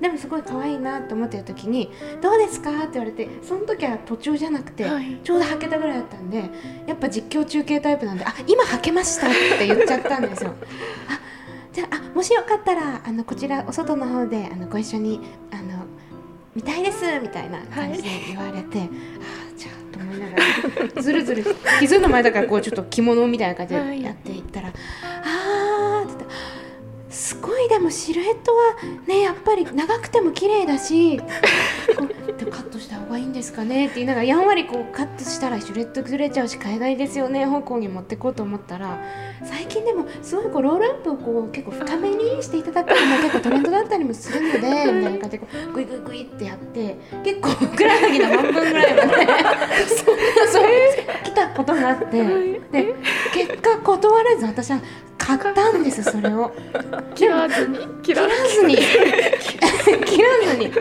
[0.00, 1.90] でもすごい可愛いなと思ってる時に
[2.22, 6.44] 「どうですか?」って言われてその時は途中じゃなくて、はいちょうど履けたぐらいだったんで
[6.86, 10.54] やっぱ実況中継タイプなんで「あ今履けました」って言っちゃったんですよ。
[11.08, 11.20] あ
[11.72, 15.84] じゃああもしよかったらあのこちらお外の方であのご一緒にあの
[16.54, 18.88] 見たいですみたいな感じで言われて、あ
[19.56, 20.36] じゃあと思いなが
[20.96, 21.44] らずるずる
[21.78, 24.72] 傷の前だからこうちょっと着物みたいな感じでやっていったら
[25.24, 26.57] 「あー」って言ったら
[27.10, 28.74] すごいでもシルエットは
[29.06, 31.24] ねやっぱり長くても綺麗だしカ
[32.62, 39.02] ットした方がいいんですかねって言いながらやんわりこうカットしたらシルエットずれちゃうし海外ですよね香港に持ってこうと思ったら
[39.44, 49.26] 最近でもすごいこうロールアップをこう結構深めにしていただくのも結構トレンドだったりもするのでみたいな感じでグイグイグイってやって結構ふくらはぎの半分ぐらいまで
[49.88, 50.66] そう
[51.24, 52.58] 来たことがあって。
[52.70, 52.94] で
[53.32, 54.80] 結果断れず私は
[55.36, 56.52] 買ったんですそれを。
[57.14, 57.78] 切らずに。
[58.02, 58.76] 切らずに。
[58.80, 60.70] 切らずに。
[60.70, 60.80] で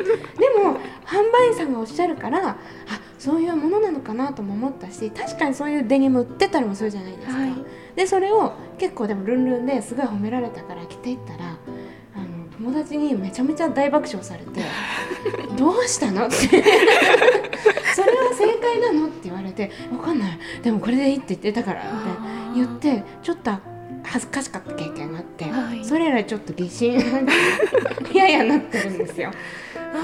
[0.63, 2.57] も販売員さんがおっしゃるからあ
[3.17, 7.53] そういうものなのかなとも思ったし確かにそういうデニム売ってたりもするじゃないですか、はい。
[7.95, 11.57] でそれを結構でもルンルンですごい褒められたから着ていったら
[12.15, 14.61] あの友達にめちゃめちゃ大爆笑されて
[15.57, 20.39] 「どうしたの?」って「それは正解なの?」って言われて「わかんない。
[20.61, 21.89] でもこれでいいって言ってたから」って
[22.55, 23.51] 言ってちょっと
[24.09, 25.83] 恥ずかしかった経験があって、はい。
[25.83, 26.93] それ以来ちょっと疑心
[28.13, 29.31] や やなってるんですよ。
[29.75, 29.97] あ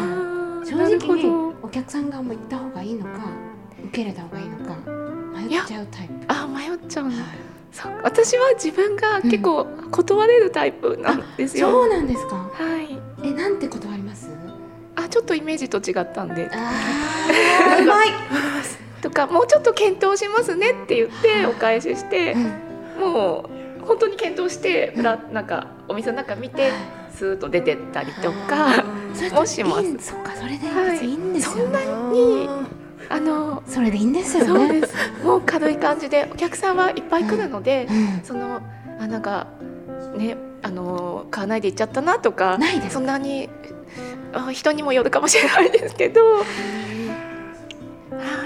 [0.64, 3.10] ー正直にどお客さんがもう行った方がいいのか
[3.86, 4.78] 受け入れた方がいいのか
[5.38, 6.14] 迷っちゃうタイプ。
[6.28, 7.12] あ迷っちゃうの。
[7.12, 7.24] はい。
[8.04, 12.36] 私は自分が結構断れるタイプなんですよ、そうなんですか？
[12.36, 13.00] はい。
[13.28, 14.30] えなんて断ります？
[14.96, 16.50] あちょっとイメージと違ったんで。
[16.54, 18.10] あー うまい、
[19.02, 23.12] とかもうちょっと検討しますねって言ってお返ししてうん。
[23.12, 26.72] もう本当に検討して裏なんかお店の中見て
[27.14, 28.84] スーッと出てったりとか
[29.34, 31.06] もしますいいそっかそれではい。
[31.06, 31.80] いいんですよ、ね。
[32.12, 32.50] に
[33.10, 34.82] あのそれでいいんですよね。
[35.24, 38.22] もう軽い感じでお客さんはいっぱい来るのでうん。
[38.24, 38.60] その
[39.00, 39.48] あなんか
[40.18, 42.90] ねあの買わないで行っちゃったなとかないですか？
[42.94, 43.50] そんなに
[44.34, 46.22] あ人にもよるかもしれないですけど。
[46.36, 46.44] は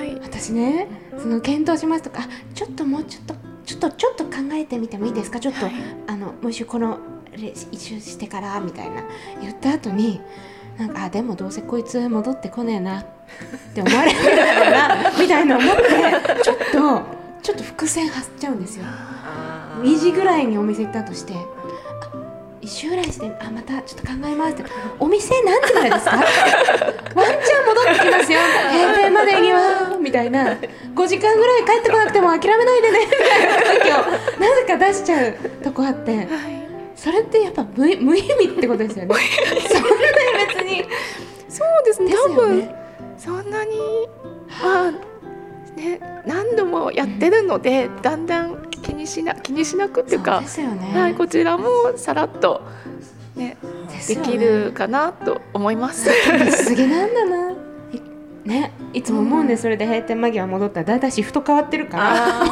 [0.04, 0.18] い。
[0.22, 0.88] 私ね
[1.20, 3.36] その検討しますとかあちょっともうちょっと
[3.68, 5.40] ちょっとちょっと考えてみてもいいですか？
[5.40, 5.76] ちょっと、はい
[6.08, 6.98] あのもう一周この
[7.34, 9.04] レ一周してからみたいな。
[9.42, 10.20] 言った後に
[10.80, 13.02] なんかあでもどうせこいつ戻ってこねえな。
[13.02, 13.06] っ
[13.76, 15.84] て思われるだろうな みたいな思って
[16.44, 17.02] ちょっと
[17.44, 18.86] ちょっと伏線張っちゃうんですよ。
[19.84, 21.34] 2時ぐらいにお店行ったとして
[22.68, 24.64] あ一周ぐらいしてあまたちょっと考えますって。
[25.00, 26.12] お店何時までですか？
[26.18, 28.40] ワンチャン戻ってきますよ。
[28.72, 30.58] 閉店までにはみたいな。
[30.96, 33.00] 5時間ぐらい帰ってこなくても諦めないでね。
[33.06, 36.16] みたいな時をなぜか出しちゃうとこあって。
[36.16, 36.28] はい
[36.96, 39.16] それってやっぱ無無意味ってことですよね。
[39.70, 39.88] そんな
[40.48, 40.84] 別に。
[41.48, 42.10] そうですね。
[42.10, 42.70] です多分
[43.20, 43.78] そんなに
[44.64, 44.92] まあ
[45.80, 50.48] ね何度もやってるので、だんだん気にしな気にしなくっていうかね、
[50.98, 51.66] はい、こちらも
[51.98, 52.62] さらっと、
[53.36, 53.58] ね、ね。
[54.08, 56.10] できるかなと思います。
[56.52, 57.52] すぎなんだな。
[57.52, 57.58] い
[58.46, 62.46] ね、いつも思うんです、それで閉店間際戻ったらだいたいシフト変わってるからあ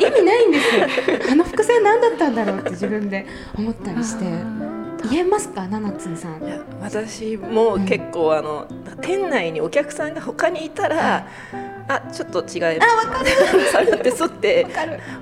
[0.00, 0.86] 意味ないんですよ。
[1.30, 4.24] あの伏線何だったんだろうって自分で思ったりして。
[5.10, 5.68] 言えますか？
[5.68, 6.42] ナナツンさん。
[6.42, 8.66] いや私も結構あの
[9.02, 11.28] 店内にお客さんが他にいたら、
[11.88, 13.30] あちょっと違いあ分かる。
[13.72, 14.66] そうやってそって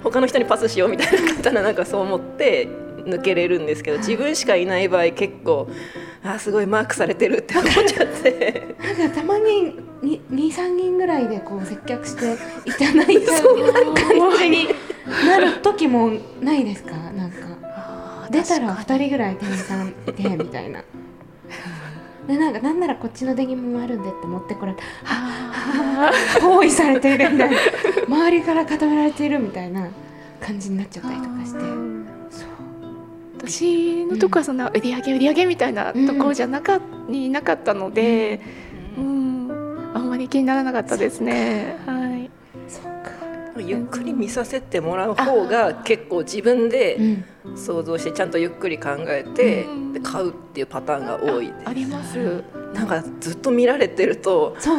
[0.02, 2.68] 他の人にパスしようみたいな方ななんかそう思って
[3.04, 5.68] 抜けれるんですけど自分しかいない場合結構
[6.24, 8.76] あすごいマークされてるって思っちゃって。
[8.96, 13.94] なんかたまに23人ぐらいでこう接客していただいちゃう。
[13.94, 14.68] 感じに
[15.26, 16.92] なる時もないですか？
[17.16, 17.36] なんか。
[18.30, 20.82] 出たら2人ぐらい店員さんいてみたいな。
[22.26, 27.56] でなんかなんならこっちのデニムもあるんでって持ってこられてあ包囲されているみたいな。
[28.08, 29.88] 周りから固められているみたいな
[30.40, 31.58] 感じになっちゃったりとかして。
[32.30, 32.48] そう。
[33.38, 38.40] 私のとこはそんな売り上げ売り上げみたいなところじゃなか,、にいなかったので、
[38.96, 41.76] うん、あんまり気にならなかったですね。
[41.86, 42.30] はい。
[42.68, 43.10] そっか。
[43.58, 47.24] ゆっくり見させてもらう方が結構自分でうん。
[47.56, 49.91] 想像してちゃんとゆっくり考えてうん。
[49.91, 51.56] で買うっていうパターンが多いです。
[51.64, 52.44] ああります。
[52.74, 54.78] なんかずっと見られてるとそう。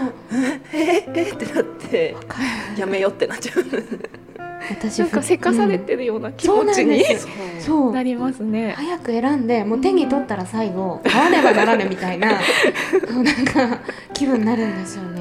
[0.73, 2.15] ええってなって
[2.77, 3.63] やめようってなっちゃう。
[4.69, 6.97] 私なんかせかされてるような気持ちそうな
[7.57, 7.93] んそう。
[7.93, 8.73] なりますね。
[8.77, 12.39] 早く選んでもう手に取ったら最後買わねばならぬみたいな なん
[13.45, 13.79] か
[14.13, 15.12] 気分になるんですよね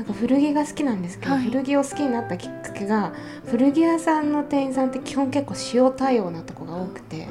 [0.00, 1.44] なんか古着が好きなんですけど、はい。
[1.44, 3.12] 古着を好きになったきっかけが
[3.44, 7.28] 古着屋さんの店員さんって基本結構塩対応なとこが多くて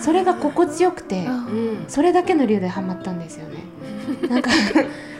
[0.00, 1.84] それが心地よくてあうん。
[1.86, 3.58] それだけの理由でハマったんですよね。
[4.28, 4.50] なんか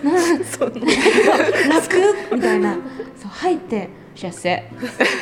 [0.02, 0.10] な。
[0.36, 2.34] んその楽？
[2.34, 2.74] みたいな。
[2.74, 4.64] そう入って幸せ。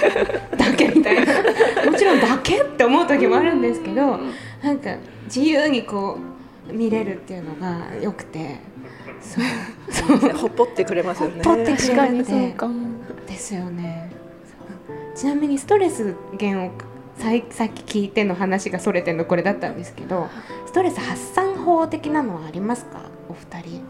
[0.56, 1.90] だけみたいな。
[1.90, 4.18] もちろんだけって思う時もあるんですけど
[4.62, 6.16] なんか自由にこ
[6.70, 8.56] う見れるっていうのが良くて
[9.20, 10.18] そう。
[10.20, 10.30] そう。
[10.36, 12.52] ほっぽってくれますよねほっぽって確かにそう。
[12.52, 12.74] かも
[13.26, 14.10] ですよね
[15.14, 16.78] ちなみにストレス源を
[17.16, 20.28] さいさっき聞いての話がそれてんのこれだったんですけど
[20.66, 23.82] ストレス発散法的なのはありますかお二人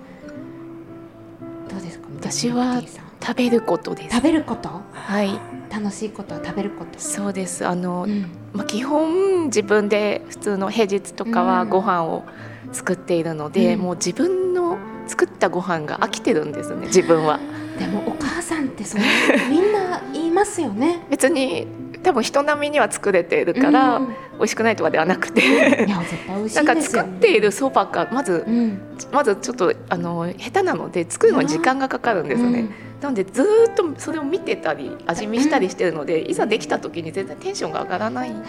[1.69, 1.81] どう。
[1.83, 2.83] ですか私は
[3.23, 5.38] 食べることです食べることはい
[5.71, 7.33] 楽しいことは食べることそう。
[7.35, 8.07] ですあの、う。
[8.11, 8.23] ん
[8.55, 11.67] まあ、基本自分で普通の平日とかはう。
[11.67, 12.25] んご飯を
[12.73, 13.81] 作っているので、うん。
[13.81, 17.41] もう自分の作ったご飯が飽きてるんですね自分は。
[17.79, 19.01] でもお母さんってそう
[19.49, 21.01] みんな言いますよね。
[21.11, 21.67] 別に
[22.03, 24.07] 多分人並みには作れているから、うん。
[24.39, 25.87] 美味しくないとかではなくて。
[25.87, 28.81] ないんか作っているそばがまずうん。
[29.13, 32.69] まずちょっとあの下手なので作るのに時間がかかるんですね、
[33.01, 38.43] なのでずーっとそれを見てたり味見したりしてるので、いざできた時に全然テンションが上がらないん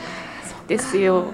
[0.68, 1.26] ですよ。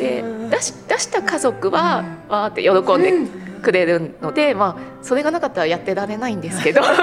[0.00, 3.12] で出し出した家族はわーって喜んで
[3.60, 6.96] くれるので、まあそれがなかったらやってられないんですけど、 そう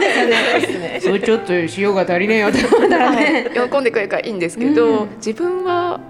[0.00, 0.36] ですよね。
[0.60, 1.00] ですね。
[1.02, 3.50] それちょっと塩が足りねえよって思ったらね。
[3.54, 3.70] はい。
[3.70, 5.08] 喜んでくれるからいいんですけど、うん。
[5.16, 6.00] 自分は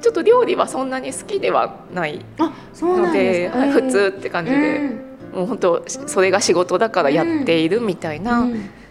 [0.00, 4.90] ちょっと料理はそんなに好きではないあそうなのではい普通って感じで、
[5.34, 8.46] もう本当それが仕事だからやっているみたいな。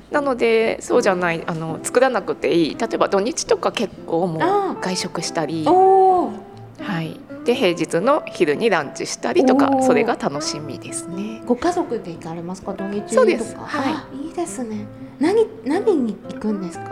[0.09, 2.75] うんなのでそうじゃないあの作らなくていい。
[2.77, 11.41] 例えば土日とか結構もあう外食したり、はい、で平日の昼にランチしたりとかそれが楽しみですね。
[11.45, 12.73] ご家族で行かれますか？
[12.73, 13.13] 土日とか。
[13.13, 13.55] そうです。
[13.57, 13.93] はい。
[13.93, 14.85] あいいですね。
[15.19, 16.91] 何何に行くんですか、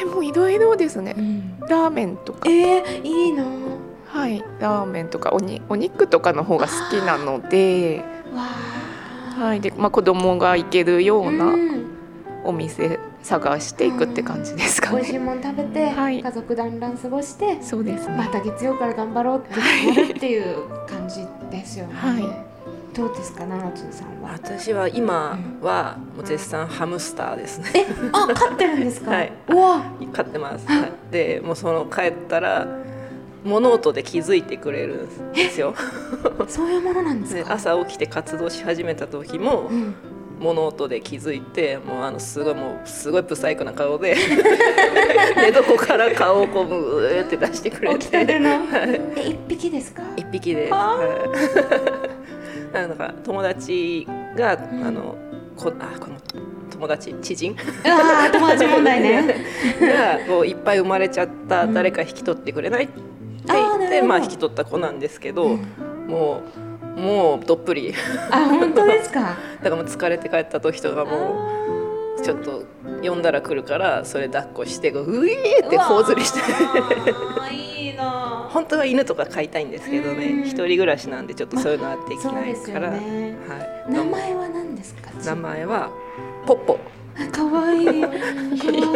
[0.00, 1.12] えもういろいろですね。
[1.12, 2.48] ん、ラーメンとか。
[2.50, 3.44] えー、いいな。
[4.08, 4.42] はい。
[4.58, 8.02] ラーメンとかおにお肉とかの方が好きなので,、
[8.34, 8.46] わ
[9.44, 9.60] はい。
[9.60, 11.97] でまあ、子供が行けるよあうなん
[12.44, 14.96] お店探していくって感じですかね。
[14.96, 16.22] 美味しいもの食べて、はい。
[16.22, 19.60] 家族団らん過ごしてそうですね、また月曜から頑張ろうって
[20.00, 22.44] やるっていう感じですよね、は
[22.94, 24.32] どうですか七つさんは？
[24.32, 27.70] 私は今はもう絶賛ハムスターですね。
[27.74, 29.32] えあ飼ってるんですか、はい。
[29.48, 29.84] うわ。
[30.12, 30.92] 飼ってます、はい。
[31.10, 32.66] でもうその帰ったら
[33.44, 35.74] 物音で気づいてくれるんですよ。
[36.48, 39.94] そういうものなんです 朝起きて活動し始めた時もうん
[40.38, 44.14] 物音で気づいてもうあのすごいもうすごいブサイクな顔で
[45.36, 50.02] 寝床から顔をこうブーって出してくれ起きたててのえ一匹ですか？
[50.16, 50.68] 一匹で。
[50.68, 50.74] す。
[50.74, 50.96] あ。
[50.96, 51.04] は
[52.72, 52.74] い。
[52.74, 54.84] なんか友達が、ん。
[54.86, 55.16] あの
[55.56, 56.16] こあこの
[56.70, 57.56] 友達知人？
[57.84, 59.22] ああ友達問題ね。
[59.80, 62.84] がこういっぱい生まれちゃった誰か引き取ってくれない？
[62.84, 62.92] って
[63.48, 65.66] 言って、まあ引き取った子なんですけど、うん。
[66.08, 66.67] もう
[66.98, 67.94] もうどっぷり。
[68.30, 69.20] あ本当ですか？
[69.62, 71.46] だからもう疲れて帰った時とかも
[72.18, 72.64] うちょっと
[73.02, 76.40] 呼んだら来るからそれ抱っこしてこううえーって頬ずりして。
[77.54, 78.48] いいな。
[78.50, 80.18] 本当は犬とか飼いたいんですけどうん。
[80.18, 83.36] ね一人暮らしなんでちょっとそういうのはできないから、ね。
[83.46, 85.10] はい、名前は何ですか？
[85.24, 85.90] 名前は
[86.46, 86.78] ポッポ。
[87.32, 88.00] かわいい。
[88.02, 88.14] かわ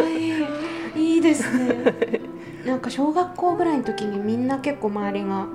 [0.09, 1.13] いい。
[1.15, 1.75] いいですね。
[2.65, 5.45] なんか小学校ぐらいの時にみんな結構周りが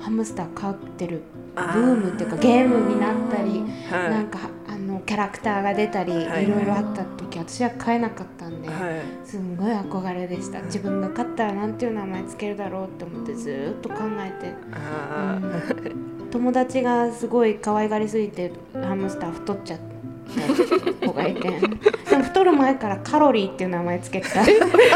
[0.00, 1.22] ハムスター飼ってる
[1.56, 4.10] ブームっていうかゲームになったりはい。
[4.10, 4.38] なんか
[4.68, 6.44] あのキャラクターが出たり、はい。
[6.44, 9.26] いろいろあった時私は飼えなかったんで、はい。
[9.26, 10.60] すんごい憧れでした。
[10.62, 16.06] 自分が飼ったらなんていう名前つけるだろうって思ってずーっと考えて、あー。
[16.30, 21.48] 友達がすごい可愛がりすぎてハムスター太っちゃった子がいて。
[22.10, 24.40] でも太る前からカロリーっていう名前つけてた。
[24.42, 24.86] やばい。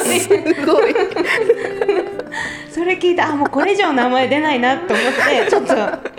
[0.20, 0.28] す
[0.66, 0.94] ごい
[2.70, 5.02] それ聞いてあもうこれ以上名前出ないなと思って
[5.50, 5.74] ちょっと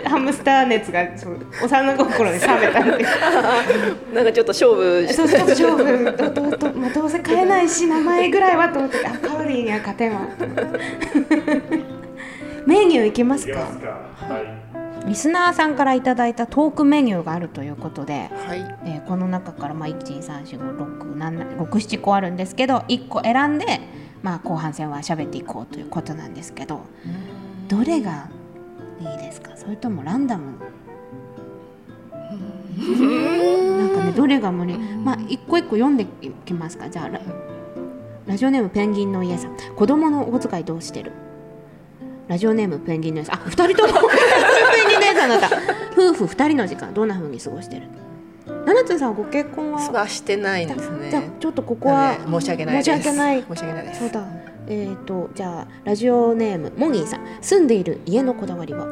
[0.08, 3.04] ハムスター熱がそう幼心に冷めたんで
[4.14, 10.20] なんかちょっと勝負しそうちょっと勝負どどど,、まあ、どうせ変えないし名前ぐらいはと思ってあカロリーには勝てんわ
[12.66, 13.52] メニューいきますか。
[13.52, 13.88] いけますか。
[14.34, 14.42] はい。
[15.08, 18.60] リスナーさんからいただいたトークメニューがあるということで、はい。
[18.84, 23.80] えーこの中からまあ1234567個あるんですけど1個選んで、
[24.22, 26.82] まあ、後半戦は喋っていこうということなんですけど
[27.68, 28.28] どれが
[29.00, 29.56] いいですか？
[29.56, 30.58] それともランダム？
[32.76, 36.88] なんかねどれが無理まあ一個一個読んでいきますか？
[36.88, 37.20] じゃあラ
[38.26, 39.56] ラジオネームペンギンの家さん。
[39.56, 41.10] 子供のお小遣いどうしてる？
[42.28, 43.34] ラジオネームペンギンの家さん。
[43.34, 43.94] あ二人とも。
[43.94, 44.08] 当
[44.88, 45.50] に姉さんだった。
[45.92, 46.94] 夫婦二人の時間。
[46.94, 47.88] どんな風に過ごしてる？
[48.46, 49.80] 七つさんご結婚は？
[49.92, 51.10] はしてないんですね。
[51.10, 52.90] じゃあちょっとここは申し訳ないです。
[52.90, 53.42] 申し訳ない。
[53.42, 54.00] 申し訳ないです。
[54.00, 54.26] そうだ。
[54.68, 57.20] えー、とじゃあラジオネームモギーさん。
[57.40, 58.86] 住んでいる家のこだわりは？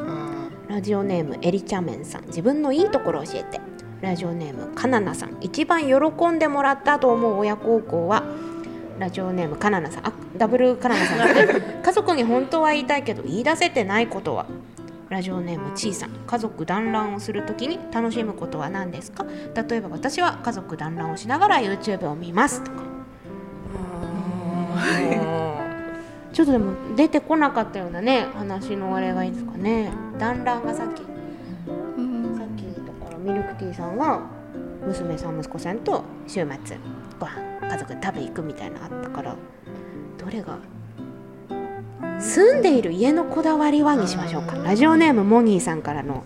[0.67, 2.25] ラジオネームエリチャメンさん。
[2.27, 3.59] 自分のいいところを教えて。
[4.01, 5.37] ラジオネームカナナさん。
[5.41, 8.23] 一番喜んでもらったと思う親孝行は？
[8.99, 10.07] ラジオネームカナナさん。
[10.07, 11.27] あダブルカナナさん
[11.83, 14.45] 家族に本当は言いたいけど言い出せてないことは？
[15.11, 16.11] ラジオネームちいさん。
[16.25, 19.25] 家族団らんをするときに楽しむことは何ですか？
[19.53, 22.77] 例えば私は家族団らんをしながら YouTube を見ますとか。
[26.31, 29.91] ちょっとでも出てこなかったようなね話のあれがいいですかね。
[30.17, 31.01] 団らんがさっき
[31.97, 32.37] うん。
[32.37, 34.21] さっきだからミルクティーさんは
[34.87, 36.77] 娘さん息子さんと週末
[37.19, 39.35] ご飯家族で食べ行くみたいなのあったから
[40.17, 40.57] どれが
[42.21, 44.55] 住んでいる家のこだわりはにしましょうか。
[44.57, 46.23] ラジオネームモニーさんからの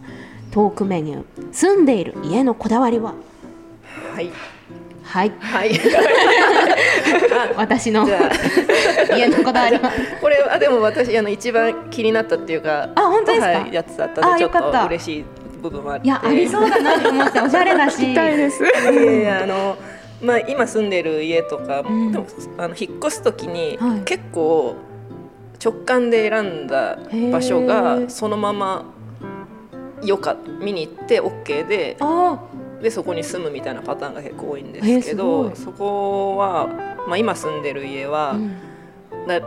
[0.51, 1.53] トークメニュー。
[1.53, 3.13] 住んでいる家のこだわりは？
[4.13, 4.29] はい。
[5.03, 5.31] はい。
[5.39, 5.79] はい。
[7.55, 8.05] 私の
[9.15, 9.89] 家のこだわりは？
[10.19, 13.47] これはでも私あの一番気になったっていうかあ本当ですか？
[13.47, 14.81] はい、やつだったんでちょっあよかった。
[14.81, 15.25] と嬉しい
[15.61, 16.07] 部分もあって。
[16.07, 18.13] いやありそうだなと思っておしゃれだし。
[18.13, 18.61] たいです。
[18.63, 19.77] いやいやあの
[20.21, 22.11] まあ今住んでる家とか、ん。
[22.11, 22.27] でも
[22.57, 23.99] あの引っ越す時に、はい。
[24.01, 24.75] 結構
[25.63, 26.97] 直感で選んだ
[27.31, 28.09] 場所へがー。
[28.09, 28.85] そのまま
[30.03, 32.39] よか見に行って OK であ
[32.81, 36.67] でそこに住むみたいなパターンが結構多いんでえーすけど、すそこは、
[37.07, 38.51] まあ、今住んでる家は、あ、うん。
[39.27, 39.41] だ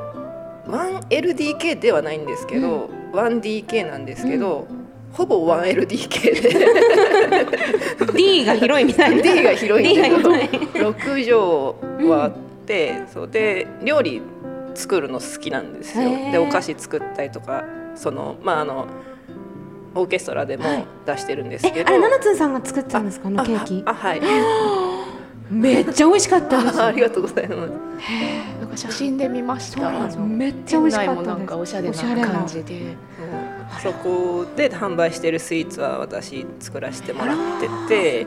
[0.67, 4.67] 1LDK ではないんですけど、1DK なんですけど、
[5.13, 7.47] ほぼ 1LDK で。
[8.17, 9.23] D が広いみたいな。
[9.23, 10.49] D が広いんだけど広い。
[10.49, 12.33] 6畳はあっ
[12.67, 14.21] て、そうで料理
[14.75, 16.09] 作るの好きなんですよ。
[16.33, 17.65] でお菓子作ったりとか
[17.95, 18.87] そのまああの
[19.95, 20.65] オーケストラでも
[21.07, 23.29] 出してるんですけど、えあれナナツンさんが作ってたんですか？
[23.29, 23.83] あのケーキ。
[23.87, 24.21] あははい。
[25.51, 26.81] めっちゃ美味しかったです。
[26.81, 27.71] あ ありがとうございます。
[28.61, 29.91] なんか写真で見ました。
[30.19, 31.17] めっちゃ美味しかったです。
[31.17, 32.29] 店内もなんかおしゃれなおしゃれな。
[32.29, 32.97] 感じで。
[33.83, 37.37] そうそこで販売してるスイーツは私作らせてもらっ
[37.89, 38.27] てて。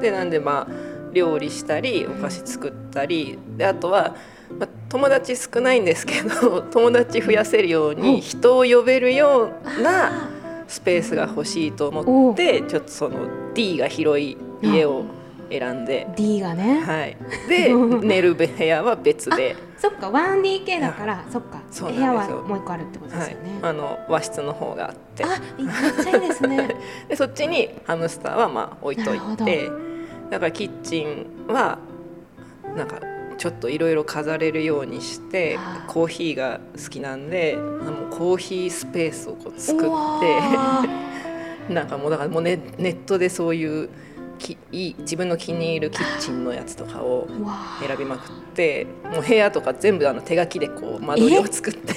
[0.00, 0.72] でなんでまあ
[1.12, 3.38] 料理したりお菓子作ったり。
[3.56, 4.14] であとは、
[4.58, 10.28] まあ、友達少ないんですけど 友達増やせるように人を呼べるような
[10.68, 13.18] スペースが欲しいと思ってちょっとその
[13.54, 15.04] D が広い家を
[15.50, 16.06] 選んで。
[16.16, 16.80] D がね。
[16.80, 17.16] はい、
[17.48, 17.74] で
[18.06, 20.08] 寝る部屋は別で、そっか。
[20.08, 21.60] 1DK だからそっか。
[21.70, 25.24] そう部屋はもう一個あるってことではいすよね、あの和室の方があって。
[25.24, 25.28] あ
[25.58, 26.76] めっちゃいいですね。
[27.08, 29.70] でそっちにハムスターはまあ置いといて。
[30.30, 31.78] だからキッチンは
[32.76, 33.00] なんか
[33.40, 41.10] ちょっといろいろ飾れるようにしてコーヒーが好きなんであのコーヒースペースをこう作ってー。
[41.72, 43.88] なんかもうだからもうネネットでそういう
[44.38, 47.28] きいい自分の気に入るキッチンのやつとかを
[47.86, 51.94] 選びまくってもう部屋とか全部あの手書きでこう間取りを作って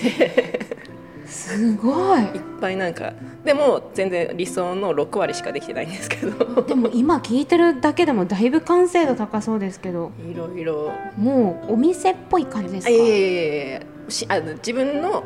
[1.33, 2.21] すごい。
[2.21, 2.27] いっ
[2.61, 3.13] ぱいなんか
[3.43, 6.61] でも全然理想の6割しかできてないんですけど。
[6.61, 10.11] でも今聞いてるだけでもだいぶ完成度高そうですけど。
[10.31, 10.91] いろいろ。
[11.17, 12.89] もうお店っぽい感じですか？
[12.89, 15.23] あいやいやいやいやしあの自分の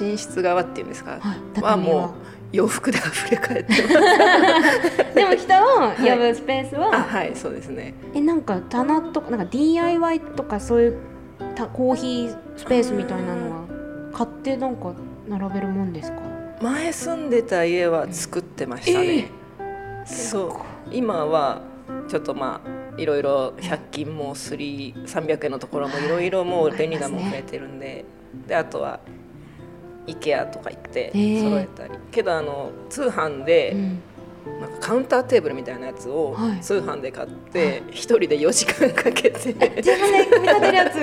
[0.00, 1.60] 寝室側っていうんですか、はい。
[1.62, 2.10] はもう
[2.52, 7.94] 洋服で溢れ返ってます でも人を呼ぶスペースは、あはいそうですね。
[8.12, 10.96] えなんか棚とかなんか DIY とかそういう
[11.54, 13.58] たコーヒースペースみたいなのは
[14.12, 14.92] 買ってなんか
[15.30, 16.18] 並べるもんですか？
[16.60, 19.30] 前住んでた家は作ってましたね、
[20.04, 20.94] そう。
[20.94, 21.62] 今は
[22.08, 28.04] ちょっとまあいろいろ100均も300円のところもいろいろもう便利なもん増えてるんで
[28.46, 29.00] であとは
[30.06, 34.02] IKEA とか行って揃えたり、けどあの通販で、うん。
[34.58, 36.60] なんかカウンターテーブルみたいなやつをはい。
[36.60, 39.52] 通販で買って一、人で4時間かけて。
[39.52, 39.76] 自分で
[40.26, 40.96] 組み立てるやつ。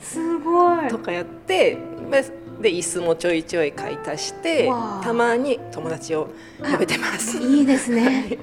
[0.06, 0.88] すごい。
[0.88, 1.78] とかやって
[2.14, 4.70] でで椅子もちょいちょい買い足して
[5.02, 6.28] たまに友達を
[6.60, 7.36] 呼べてます。
[7.38, 8.38] いいですね。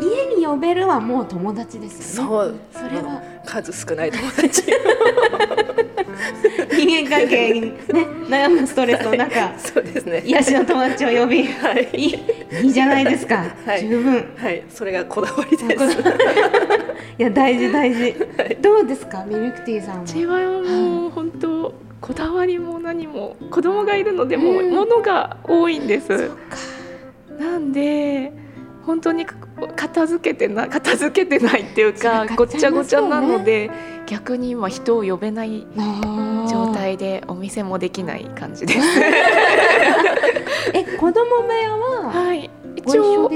[0.00, 2.30] 家に呼べるはもう友達ですよね。
[2.30, 2.54] そう。
[2.72, 3.22] それは。
[3.44, 4.62] 数少ない友達。
[6.72, 7.72] 人間関係にね
[8.28, 10.22] 悩むストレスの中 そうですね。
[10.24, 11.88] 癒しの友達を呼び、はい。
[11.92, 12.18] いい
[12.62, 13.86] いいじゃないですか、はい。
[13.86, 14.24] 十分。
[14.36, 14.62] はい。
[14.70, 15.84] それがこだわりです。
[17.18, 18.14] いや大事大事、
[18.62, 20.02] どうですかミルクティーさんは？
[20.04, 21.49] うちはもう本当
[22.10, 24.72] こだわりも何も子供がいるのでもうん。
[24.72, 26.32] 物が多いんです。
[27.38, 28.32] なんで
[28.84, 29.24] 本当に
[29.76, 33.70] 片付けてな片付けてないっていうか散らかごっちゃごちゃなので、
[34.06, 35.64] 逆に今人を呼べない
[36.50, 38.80] 状態でお店もできない感じです。
[40.74, 42.50] え子供部屋ははい、
[42.84, 43.30] ご一応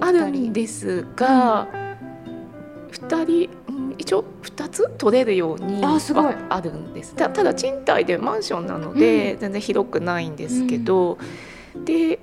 [0.00, 1.66] あるんですが、
[2.90, 3.61] 二人、うん、
[3.98, 6.24] 一応二つ取れるようにあすごい。
[6.24, 7.14] はあるんです。
[7.14, 11.18] たただ賃貸でマンションなので、全然広くないんですけど、
[11.84, 12.18] で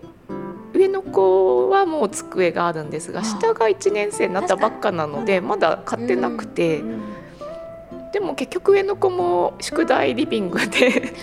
[0.74, 7.02] 上の子はもう机があるんですがあ下が1年生になったばっかなのでまだ買ってなくて、うん
[8.12, 11.14] でも結局上の子も宿題リビングで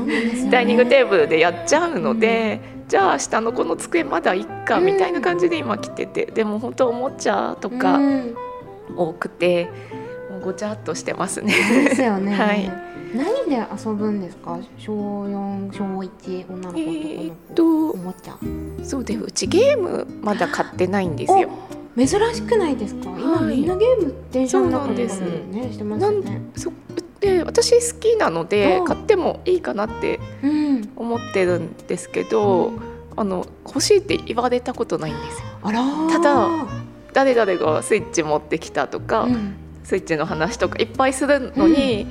[0.00, 0.48] ね。
[0.48, 8.36] ダイニングテーブルでやっちゃうので、じゃあ下の子の机まだいっかみたいな感じで今来ててでも本当おもちゃとかうん
[8.96, 9.68] 多くて、
[10.30, 11.54] もうごちゃっとしてますね。
[11.84, 12.34] ですよね。
[12.36, 12.70] はい
[13.14, 14.58] 何で遊ぶんですか？
[14.78, 17.54] 小四、小一女の子とえーっ子。
[17.54, 18.36] とおもちゃ。
[18.82, 21.48] そうでうちゲームまだ買ってないんですよ。
[21.96, 23.08] 珍しくないですか？
[23.16, 26.42] 今はいみんなゲーム電車の中でそうなんねしてますよね。
[26.56, 26.72] そ
[27.20, 30.88] で私好きなのであ買ってもいいかなってうん。
[30.96, 32.72] 思ってるんですけど、
[33.16, 35.46] あの欲しいって言われたことないんですよ。
[35.62, 36.08] あらー。
[36.10, 36.48] ただ
[37.16, 39.54] 誰々がスイッチ持ってきたとか、うん。
[39.84, 42.06] スイッチの話とかいっぱいするのに、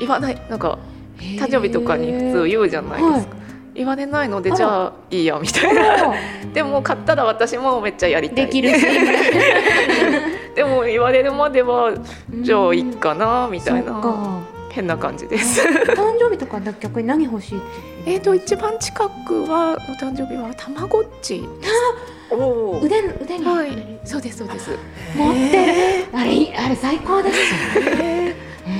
[0.00, 0.78] 言わないなんか
[1.18, 3.36] 誕生日とかに普通言うじゃないですか、
[3.74, 6.14] 言われないのでじゃあいいやみたいな。
[6.54, 8.46] でも買ったら私もめっちゃやりたい。
[8.46, 8.86] できるし。
[10.56, 11.92] でも言われるまでは
[12.40, 13.92] じゃあいいかなみたいな。
[13.92, 14.40] か
[14.78, 15.60] 変な感じです。
[15.60, 17.60] 誕生日とか逆に何欲しいっ
[18.04, 21.42] てえっと一番近くはの誕生日はたまごっち。
[22.30, 23.44] おお腕腕に。
[23.44, 23.70] はい。
[24.04, 24.70] そうですそうです。
[25.16, 26.06] 持って。
[26.06, 27.78] るあれあれ最高です。
[27.90, 28.34] よね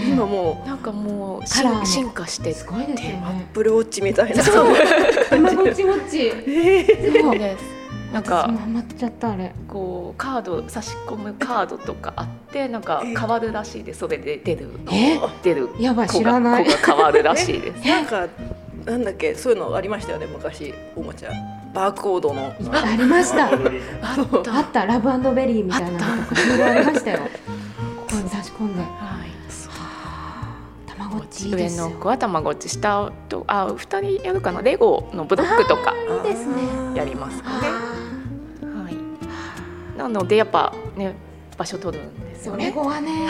[0.07, 3.47] 今もなんかもう進進化してすごいですようアッね。
[3.53, 4.43] プルウォッチみたいな。
[4.45, 4.75] そう。
[5.29, 7.78] たまごっちもっちそうです
[8.13, 9.55] なん私かもハマっちゃったあれ。
[9.69, 14.01] こうカード差し込むカードとかあってなんかえ変わるらしいです。
[14.01, 15.19] それで出るえ？
[15.43, 16.65] 出るやばい子が知らない。
[16.65, 17.87] 子が変わるらしいです。
[17.87, 18.27] なんか
[18.87, 19.35] なんだっけ？
[19.35, 21.33] そういうのありましたよね昔おもちゃ。
[21.75, 22.55] バーコードの。
[22.73, 23.47] ありました。
[23.47, 24.87] あったあった。
[24.87, 27.19] ラブベリーみたいなのとかありましたよ。
[27.19, 27.27] こ
[28.09, 28.83] こに差し込んで
[31.09, 34.63] まごっち上の子はたまごっち下とあ二人やるかな？
[34.63, 35.95] レゴのブロックとか
[36.25, 36.55] いいですね。
[36.95, 37.43] やります。
[37.43, 37.69] かね
[38.63, 41.15] あはいなのでやっぱね
[41.57, 42.51] 場所取るんですー。
[42.51, 43.27] よねレゴはね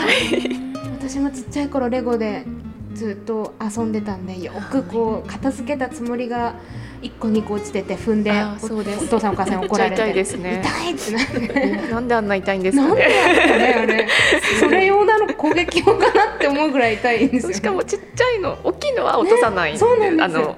[0.99, 2.45] 私もちっちゃい頃レゴで
[2.93, 6.55] ずっと遊んでたんでよくこう片付けたつもりが
[7.01, 9.05] 一個二個落ちてて踏んであーそうです。
[9.05, 10.61] お父さんお母さんに怒られて痛いですね。
[10.63, 14.07] 痛いってなって なんであんな痛いんですなんでかねだろうねあれ。
[14.59, 20.39] それ用なの攻撃用かなって思うぐらい痛いんですよしかもちっちゃいの大きいのは落とさないんで,、ねそうなんです。
[20.39, 20.55] あの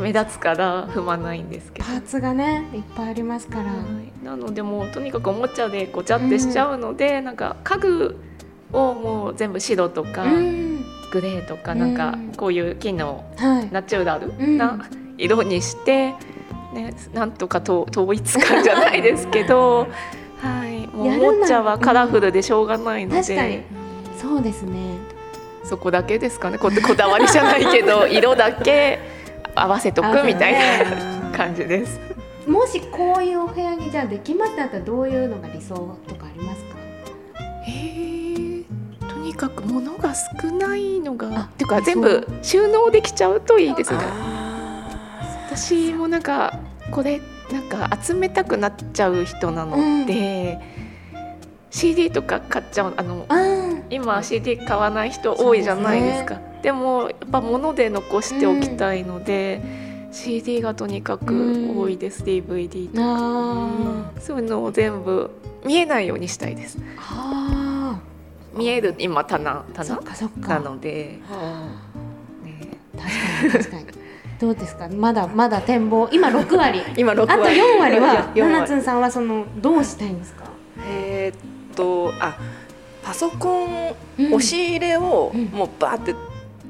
[0.00, 1.88] 目立つから踏まないんですけど。
[1.88, 3.70] パーツがねいっぱいありますから、は
[4.22, 8.16] い、なのでもうとにかくおもちゃでごちゃってしちゃうので、なんか家具
[8.72, 12.32] をもう全部白とか、うんグレーとかなんかうん。
[12.36, 13.68] こういう木のはい。
[13.70, 14.58] ナチュラルうん。
[14.58, 14.84] な
[15.16, 16.12] 色にして、
[16.74, 19.86] ね、なんとかと統一感じゃないですけど、
[20.42, 23.48] はい、もうおもちゃはカラフルでしょうがないの確かに。
[23.58, 23.64] で、
[24.20, 24.78] そうですね。
[25.62, 26.58] そこだけですかね。
[26.58, 28.98] ここだわりじゃないけど 色だけ
[29.54, 32.00] 合わせとくみたいな感じです。
[32.46, 35.74] もしこういうお部屋にじゃあできましたらどういうのが理想
[36.08, 36.76] とかありますか？
[37.68, 38.13] えーと
[39.24, 43.98] にかく物が少ないのがあっていうか全そ部収納できちゃうといいですね。
[44.00, 46.58] あ私もなんか
[46.90, 47.20] これ
[47.50, 50.58] なんか集めたくなっちゃう人なので、
[51.70, 53.26] CD とか買っちゃうあの
[53.90, 56.40] 今 CD 買わない人多いじゃないですか。
[56.62, 59.60] でもやっぱ物で残しておきたいので、
[60.12, 64.20] CD がとにかく多いです、DVD とか。
[64.20, 65.30] そういうのを全部
[65.64, 66.78] 見えないようにしたいです。
[66.98, 67.73] あ
[68.56, 70.00] 見える今棚棚？
[70.48, 71.18] なので、
[72.44, 73.86] ね、確かに確かに。
[74.40, 74.88] どうですか？
[74.88, 76.80] まだまだ展望今6 割。
[76.80, 80.44] あ今6あと割4割は 4七割つんさんはそのどうしたいんですか、
[80.88, 82.36] えーっとあ
[83.02, 84.26] パソコンうん。
[84.34, 85.44] 押し入れをうん。
[85.46, 86.14] もうバーって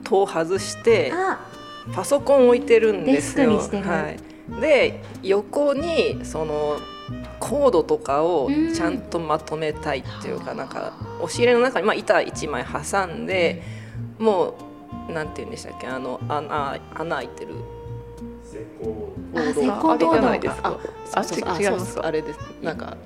[0.03, 1.39] 戸を外してあ。
[1.95, 3.57] パソコン置いてるんですよ。
[3.59, 4.14] は
[4.59, 6.76] い、で横にその
[7.49, 10.59] コードとかをちゃんとまとめたいっていうか、うん。
[10.59, 13.62] なんか押し入れの中に、まあ、板1枚挟んで、
[14.18, 14.55] も
[15.09, 17.55] うなんて言うんでしたっけあの穴穴開いてる。
[18.45, 20.22] 施工あボード。
[20.22, 20.62] ないです。
[20.62, 20.78] か。
[21.14, 22.05] あそうそう違うそう。
[22.05, 22.38] あれです。
[22.62, 22.97] なんか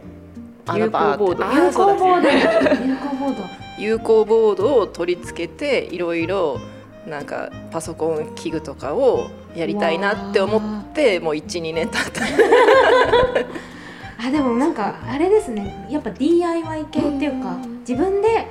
[0.74, 3.45] 有効ボード有効ボード有効ボード。
[3.78, 6.61] 有効ボードを取り付けていろいろ
[7.07, 12.22] なんかパソコン器具とかをやりたいなって思ってもう12年経った
[14.18, 15.86] あでもなんかあれですね。
[15.88, 18.46] やっぱ DIY 系っていうか自分で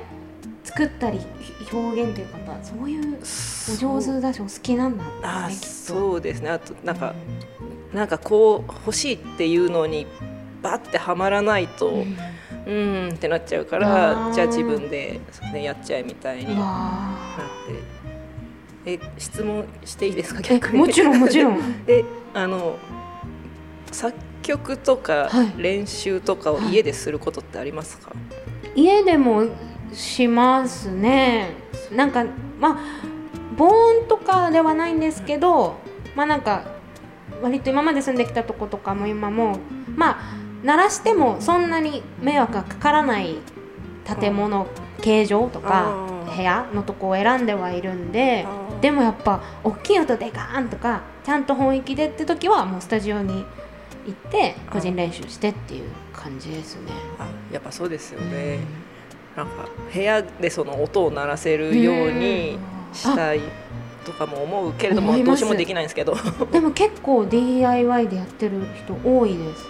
[0.64, 3.18] 作ったりひ表現というかそういう
[3.88, 6.50] お上手だしお好きなんだねあそうですね。
[6.50, 7.14] あとなんか、
[7.92, 10.06] なんかこう欲しいっていうのに
[10.62, 12.04] バッてはまらないと、う
[12.66, 14.32] うんん、ってなっちゃうかあらー。
[14.32, 15.20] じゃあ自分で、
[15.52, 17.18] ね、やっちゃえみたいになっわ
[18.84, 18.92] て。
[18.92, 20.78] え質問していいですか逆に。
[20.78, 21.60] もちろんもちろん。
[21.86, 22.04] え
[22.34, 22.76] あの
[23.90, 24.16] 作
[24.48, 25.62] 曲とかはい。
[25.62, 28.12] 練習とかを家ですることってありますか、
[28.74, 29.44] 家でも
[29.92, 31.50] しますね。
[31.92, 32.24] なんか
[32.58, 32.78] まあ
[33.58, 35.76] 防音とかではないんですけど
[36.16, 36.64] まあなんか
[37.42, 39.58] 割と今まで住んできたとことかも今も
[39.96, 40.18] まあ
[40.62, 43.36] 鳴らしてもそんなに迷惑がかからない
[44.20, 44.66] 建物
[45.02, 48.46] 形状とか部屋のとこを選んではいるんで
[48.80, 53.44] でもやっぱ大きい音でガーンとかちゃんと本域でって時はもうスタジオに
[54.08, 56.92] 行って個人練習してっていう感じですね。
[57.18, 58.58] あやっぱそうですよね、
[59.36, 62.58] なんか部屋でその音を鳴らせるように
[62.92, 63.40] したい
[64.04, 66.16] とかも思うけれどもどうしようもできないんですけど。
[66.50, 69.66] でも結構 DIY でやってる人多いです。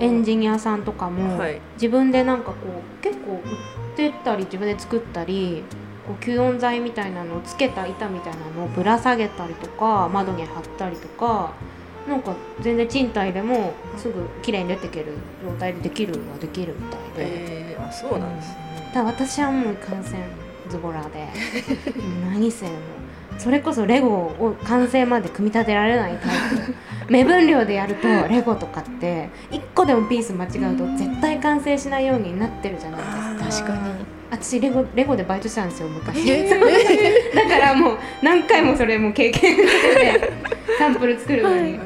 [0.00, 1.60] エンジニアさんとかも、はい。
[1.74, 2.54] 自分でなんかこ
[3.00, 3.40] う結構売っ
[3.96, 5.62] てたり自分で作ったり
[6.06, 11.52] こう吸音材みたいなのをつけた板みたいなのをぶら下げたりとか窓に貼ったりとか
[12.08, 15.12] なんか全然賃貸でもすぐ綺麗に出てける
[15.44, 20.20] 状態でできるはできるみたいで、えー、あそうなんですね、ただ私はもう完全
[20.68, 21.28] ズボラで。
[22.30, 22.74] 何せもう
[23.38, 26.74] それこそレゴを完成まで組み立てられないタイプ。
[27.08, 33.00] 目分量でやるとレゴとかって1個でもピース間違うと絶対完成しないようになってるじゃない
[33.44, 33.72] ですか。
[33.72, 36.24] 確かに私レゴレゴでバイトしたんですよ昔。
[37.36, 40.32] だからもう何回もそれも経験してて
[40.78, 41.78] サンプル作るのに、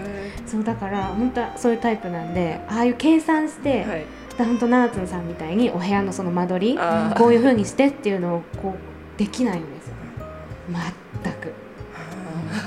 [0.47, 4.05] そうだから本当はそういうタイプなんでああいう計算して、はい。
[4.39, 6.79] 本当ナーツンさんみたいにお部屋のその間取り
[7.17, 9.95] こういう風にしてっていうのをこうできないんですよ。
[11.23, 11.53] 全く。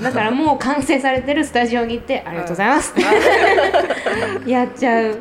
[0.02, 4.50] だからもう完成されてるスタジオに行ってありがとうございますって。
[4.50, 5.20] やっちゃう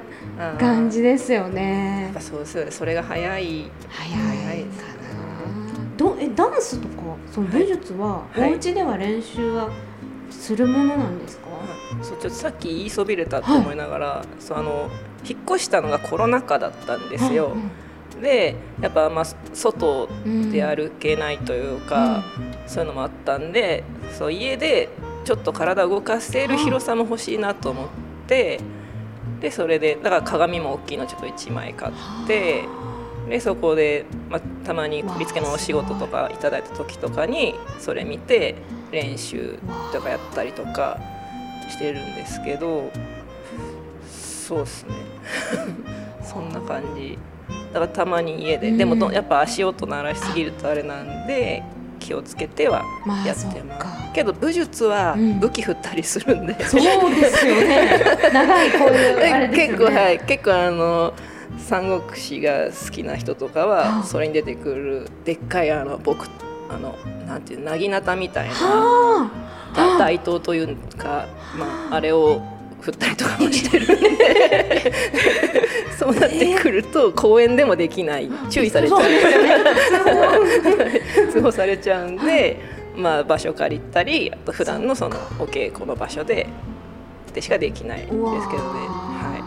[0.58, 2.72] 感じですよやねっぱそうですよね。
[2.72, 3.72] それが早い。
[3.90, 4.90] 早早いいかな。
[5.98, 6.94] どえダンスとか
[7.32, 8.54] その武術ははい。
[8.54, 9.70] お家では練習は
[10.32, 11.46] するものなんですか、
[12.02, 14.90] そうちょっとさっき言いそびれたと思いながら、そうあの
[15.28, 17.58] 引っ越したのがコロナ禍だったんですよ。
[18.22, 22.24] でやっぱまあ外うんで歩けないというか、
[22.68, 23.84] そういうのもあったんで
[24.18, 24.90] そう家で
[25.26, 27.88] ちょっと体を動かせる広さも欲しいなと思っ
[28.28, 28.60] て
[29.42, 31.94] でそれでだから鏡も大きいのちょっと1枚買っ
[32.28, 32.66] て
[33.30, 38.56] でそこで、まあ、たまに振り付けのお仕事とかいただいた時とかにそれ見て
[38.92, 39.60] 練習
[39.94, 41.00] とかやったりとか
[41.70, 42.92] してるんですけど
[44.50, 44.96] そうですね。
[46.26, 47.20] そんな感じ。
[47.72, 51.62] だからたまに家で、でもどやっぱ足音鳴らしすぎるとあれなんで
[52.10, 54.12] 気をつけてはまあやってます、そっか。
[54.14, 55.40] けど武術はうん。
[55.40, 58.00] 武器振ったりするんで、そうですよね。
[58.34, 59.52] 長いこういう ね。
[59.54, 60.20] 結構はい。
[60.20, 61.14] 結構あの
[61.58, 66.28] 三国志が好きな人とかあはそれに出てくるでっかいあの僕
[66.70, 66.96] あの
[67.28, 69.32] なんていうなぎなたみたいな。
[70.00, 72.42] 大刀というか、まあ、あれを
[72.82, 73.86] 振ったりとかもしてる。
[73.86, 74.94] ん で
[75.98, 78.30] そうなってくると公園でもできない。
[78.50, 79.02] 注意されちゃう。
[79.02, 80.78] そうですよ。
[80.78, 81.02] ね
[81.32, 82.58] 通報されちゃうんで、
[82.96, 86.48] まあ、場所借りたりあと普段のそのお稽古の場所で
[87.34, 89.38] でしかできないんですけどね、は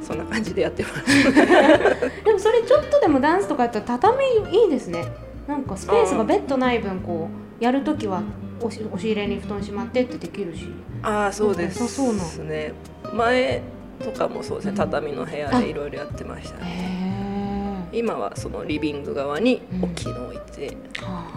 [0.00, 1.32] い、そんな感じでやってます。
[2.24, 5.04] でもそれちょっとでもダンスとかやったら畳いいですね。
[5.46, 7.28] なんかスペースがベッドない分こ
[7.60, 8.22] うやるときは
[8.66, 10.68] 押し押し入れに布団しまってってできるし。
[11.02, 11.86] ああそうです。
[11.86, 12.72] そうそうね
[13.12, 13.62] 前
[14.02, 14.74] とかもそうですね。
[14.76, 16.64] 畳の部屋でいろいろやってました。
[16.64, 19.84] ねへ今はそのリビング側にうん。
[19.84, 20.76] 大きいのを置いて、え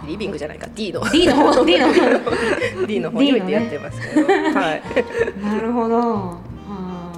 [0.06, 0.66] リビングじゃないか。
[0.74, 1.02] D の。
[1.10, 1.92] D の方 D の方。
[2.86, 4.82] D の方に置いてやってますけど、はい。
[5.42, 5.98] なるほど。
[5.98, 7.12] はあ。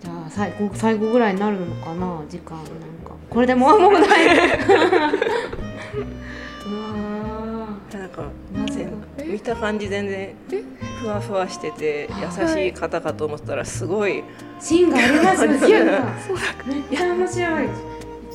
[0.00, 2.56] じゃあ最後最後ぐらいになるのかな時間。
[2.56, 2.66] なん
[3.04, 4.02] かこれでもうもうだい。
[4.66, 4.74] ぶ
[6.66, 7.05] うわ
[7.98, 10.34] なんかー全見た感じ全然
[11.00, 12.08] ふわふわしてて
[12.40, 14.22] 優しい方かと思ったらすごい
[14.60, 15.50] 芯がありますよ
[16.26, 17.68] そう芯がめっちゃ面白い。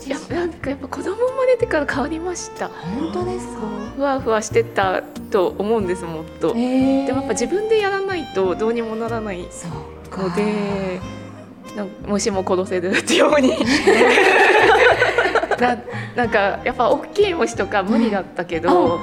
[0.04, 2.70] いやなんかやっぱ子供生まれてから変わりました。
[2.70, 3.62] 本当ですか？
[3.96, 6.56] ふわふわしてたと思うんですもっと。
[6.56, 10.24] へえでもやっぱ自分でやらないとどうにもならないそうか。
[10.24, 11.00] ので
[11.76, 13.54] なんか虫も殺せるってように。
[15.60, 15.78] な
[16.16, 19.00] なんかやっぱ大きい虫とか無理だったけど、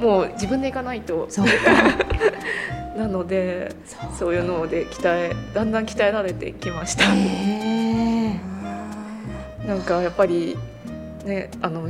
[0.00, 1.26] もう自分で行かないと。
[1.28, 1.46] そう。
[1.46, 1.52] か
[2.96, 3.72] なので
[4.18, 4.34] そう。
[4.34, 7.04] いうので鍛えだんだん鍛えられてきました。
[9.66, 10.56] なんかやっぱり
[11.24, 11.88] ねあの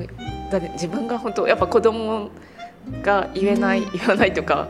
[0.51, 2.31] だって自分が本当やっぱ子供
[3.03, 3.93] が言えない、うん。
[3.93, 4.69] 言わないとか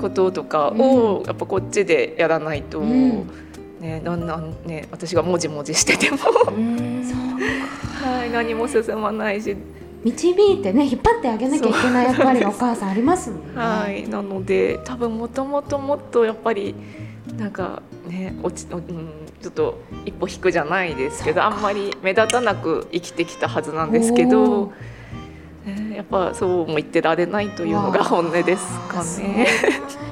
[0.00, 3.28] こととかをやっぱこっちでやらないと、うん。
[3.80, 6.18] ねなんなんね私がもじもじしてても。
[8.04, 9.56] はい何も進まないし、
[10.04, 13.56] 導いてね引っ張ってあげなきゃいけない役割がお母さんありますもんね。
[13.56, 16.74] はいなので多分もともともっとやっぱり
[17.38, 19.08] なんかね落ち、うん、
[19.40, 24.72] ちょっと一歩引くじゃないですけどあんまり目立たなく生きてきたはずなんですけおど
[25.94, 29.46] やっぱそうも言ってられないというのが本音ですかね。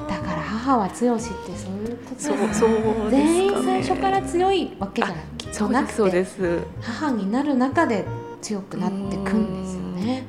[0.09, 3.09] だから母は強しってそういうことそうなんだそうですかね。
[3.11, 6.61] 全員最初から強いわけじゃなくてそうです。
[6.81, 8.05] 母になる中で
[8.43, 10.23] 強くなってくんですよね。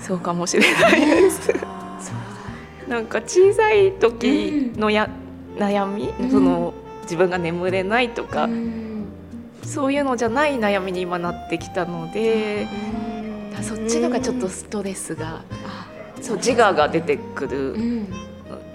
[0.00, 1.54] そうかもしれないです。
[2.88, 5.08] なんか小さい時のや、
[5.56, 6.30] 悩み、うん。
[6.30, 9.04] その自分が眠れないとだか、うん。
[9.62, 12.66] そういうのじゃない悩みに今なってきたので、
[13.62, 15.86] そっちのがちょっとストレスが、あ
[16.20, 17.78] そう自我が出てくうる。
[17.78, 18.06] ん。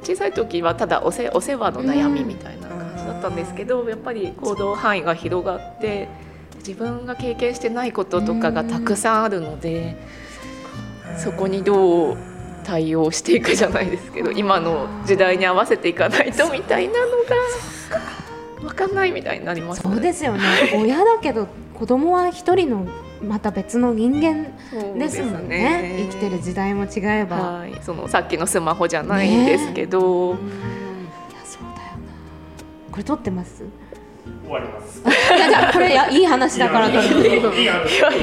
[0.01, 6.07] 小さい時はただおせお世話の悩みみたいな感じだったんですけど、やっぱり行動範囲が広がって
[6.68, 9.95] 自分が経験してないこととかがたくさんあるので、
[11.18, 12.18] そこにどう
[12.65, 17.36] 対応していくじゃないですけど今の時代に合わせていかないとみたいなのが
[18.59, 20.41] 分かんないみたいになりますそうですよね。
[20.76, 22.88] 親だけど子供は一人の
[23.24, 24.47] また別の人間
[24.99, 26.09] ですもんね。
[26.11, 30.38] 生きてる時代も違えば、はい、そのさっきのスマホじゃないんですけど、うん。
[30.38, 30.45] いや
[31.45, 32.11] そうだよな。
[32.91, 33.63] これ撮ってます？
[34.48, 35.02] 終わります。
[35.04, 36.88] いやじゃあこれやいい話だから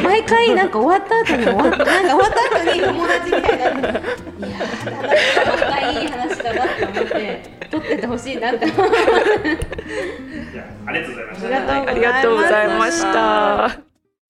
[0.03, 2.03] 毎回なんか終わった後に終わったな。
[2.03, 3.99] んか終わった後に友達みたいになって
[4.39, 8.97] いやーまたいい話だなって思って撮っててほしいなって思って。
[8.97, 11.53] いやありがとうございました。
[11.68, 13.81] あありがとうございました。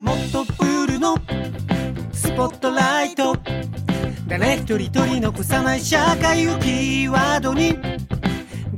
[0.00, 1.16] もっとプールの
[2.12, 3.36] スポットライト。
[4.26, 7.78] 誰一人取り残さない社会をキーワードに